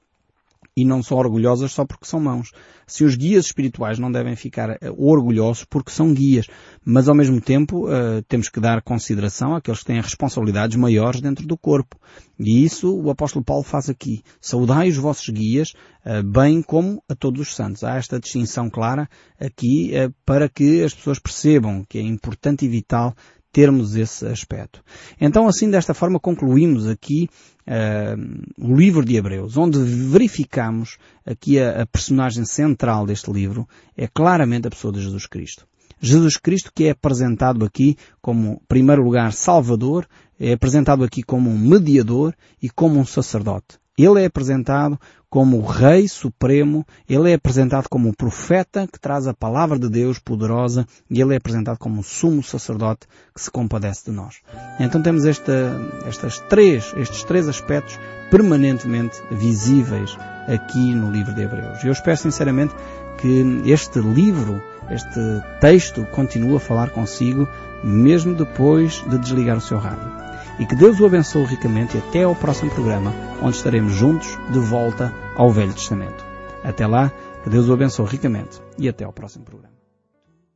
e 0.76 0.84
não 0.84 1.02
são 1.02 1.16
orgulhosas 1.18 1.72
só 1.72 1.84
porque 1.84 2.06
são 2.06 2.18
mãos. 2.18 2.50
Se 2.86 3.04
os 3.04 3.14
guias 3.14 3.46
espirituais 3.46 3.98
não 3.98 4.10
devem 4.10 4.34
ficar 4.34 4.70
eh, 4.70 4.78
orgulhosos 4.96 5.64
porque 5.64 5.90
são 5.90 6.12
guias, 6.12 6.46
mas 6.84 7.08
ao 7.08 7.14
mesmo 7.14 7.40
tempo 7.40 7.86
uh, 7.86 8.22
temos 8.28 8.48
que 8.48 8.60
dar 8.60 8.82
consideração 8.82 9.54
àqueles 9.54 9.80
que 9.80 9.86
têm 9.86 10.00
responsabilidades 10.00 10.76
maiores 10.76 11.20
dentro 11.20 11.46
do 11.46 11.56
corpo. 11.56 11.96
E 12.38 12.64
isso 12.64 12.92
o 12.94 13.10
apóstolo 13.10 13.44
Paulo 13.44 13.62
faz 13.62 13.88
aqui. 13.88 14.22
Saudai 14.40 14.88
os 14.88 14.96
vossos 14.96 15.28
guias, 15.28 15.72
uh, 16.04 16.22
bem 16.22 16.60
como 16.60 17.02
a 17.08 17.14
todos 17.14 17.40
os 17.40 17.54
santos. 17.54 17.84
Há 17.84 17.96
esta 17.96 18.18
distinção 18.18 18.68
clara 18.68 19.08
aqui 19.40 19.92
uh, 19.94 20.12
para 20.26 20.48
que 20.48 20.82
as 20.82 20.92
pessoas 20.92 21.18
percebam 21.18 21.84
que 21.88 21.98
é 21.98 22.02
importante 22.02 22.64
e 22.64 22.68
vital 22.68 23.14
termos 23.54 23.94
esse 23.94 24.26
aspecto. 24.26 24.82
Então 25.20 25.46
assim 25.46 25.70
desta 25.70 25.94
forma 25.94 26.18
concluímos 26.18 26.88
aqui 26.88 27.30
uh, 27.68 28.42
o 28.58 28.74
livro 28.74 29.04
de 29.04 29.14
Hebreus, 29.14 29.56
onde 29.56 29.78
verificamos 29.78 30.98
aqui 31.24 31.60
a, 31.60 31.82
a 31.82 31.86
personagem 31.86 32.44
central 32.44 33.06
deste 33.06 33.30
livro 33.30 33.66
é 33.96 34.08
claramente 34.08 34.66
a 34.66 34.70
pessoa 34.70 34.92
de 34.92 35.00
Jesus 35.00 35.26
Cristo. 35.26 35.64
Jesus 36.00 36.36
Cristo 36.36 36.72
que 36.74 36.86
é 36.86 36.90
apresentado 36.90 37.64
aqui 37.64 37.96
como, 38.20 38.54
em 38.54 38.66
primeiro 38.66 39.04
lugar, 39.04 39.32
Salvador, 39.32 40.04
é 40.38 40.54
apresentado 40.54 41.04
aqui 41.04 41.22
como 41.22 41.48
um 41.48 41.56
mediador 41.56 42.34
e 42.60 42.68
como 42.68 42.98
um 42.98 43.06
sacerdote. 43.06 43.78
Ele 43.96 44.22
é 44.22 44.26
apresentado 44.26 44.98
como 45.34 45.58
o 45.58 45.66
Rei 45.66 46.06
Supremo, 46.06 46.86
ele 47.08 47.30
é 47.32 47.34
apresentado 47.34 47.88
como 47.88 48.08
o 48.08 48.16
profeta 48.16 48.86
que 48.86 49.00
traz 49.00 49.26
a 49.26 49.34
palavra 49.34 49.76
de 49.76 49.88
Deus 49.88 50.18
poderosa 50.18 50.86
e 51.10 51.20
ele 51.20 51.34
é 51.34 51.36
apresentado 51.36 51.76
como 51.76 52.00
o 52.00 52.04
sumo 52.04 52.40
sacerdote 52.40 53.06
que 53.34 53.40
se 53.40 53.50
compadece 53.50 54.04
de 54.04 54.12
nós. 54.12 54.36
Então 54.78 55.02
temos 55.02 55.24
esta, 55.24 55.76
estas 56.06 56.38
três, 56.38 56.92
estes 56.96 57.24
três 57.24 57.48
aspectos 57.48 57.98
permanentemente 58.30 59.20
visíveis 59.30 60.16
aqui 60.46 60.94
no 60.94 61.10
livro 61.10 61.34
de 61.34 61.42
Hebreus. 61.42 61.82
Eu 61.84 61.92
espero 61.92 62.16
sinceramente 62.16 62.74
que 63.18 63.62
este 63.68 63.98
livro, 63.98 64.62
este 64.88 65.20
texto 65.60 66.06
continue 66.12 66.56
a 66.56 66.60
falar 66.60 66.90
consigo 66.90 67.48
mesmo 67.82 68.34
depois 68.34 69.02
de 69.08 69.18
desligar 69.18 69.56
o 69.56 69.60
seu 69.60 69.78
rádio 69.78 70.23
e 70.58 70.66
que 70.66 70.74
Deus 70.74 71.00
o 71.00 71.06
abençoe 71.06 71.44
ricamente 71.44 71.96
e 71.96 72.00
até 72.00 72.22
ao 72.22 72.34
próximo 72.34 72.70
programa, 72.70 73.12
onde 73.42 73.56
estaremos 73.56 73.92
juntos 73.92 74.38
de 74.50 74.58
volta 74.58 75.12
ao 75.36 75.50
Velho 75.50 75.72
Testamento. 75.72 76.24
Até 76.62 76.86
lá, 76.86 77.10
que 77.42 77.50
Deus 77.50 77.68
o 77.68 77.72
abençoe 77.72 78.06
ricamente 78.06 78.60
e 78.78 78.88
até 78.88 79.04
ao 79.04 79.12
próximo 79.12 79.44
programa. 79.44 79.73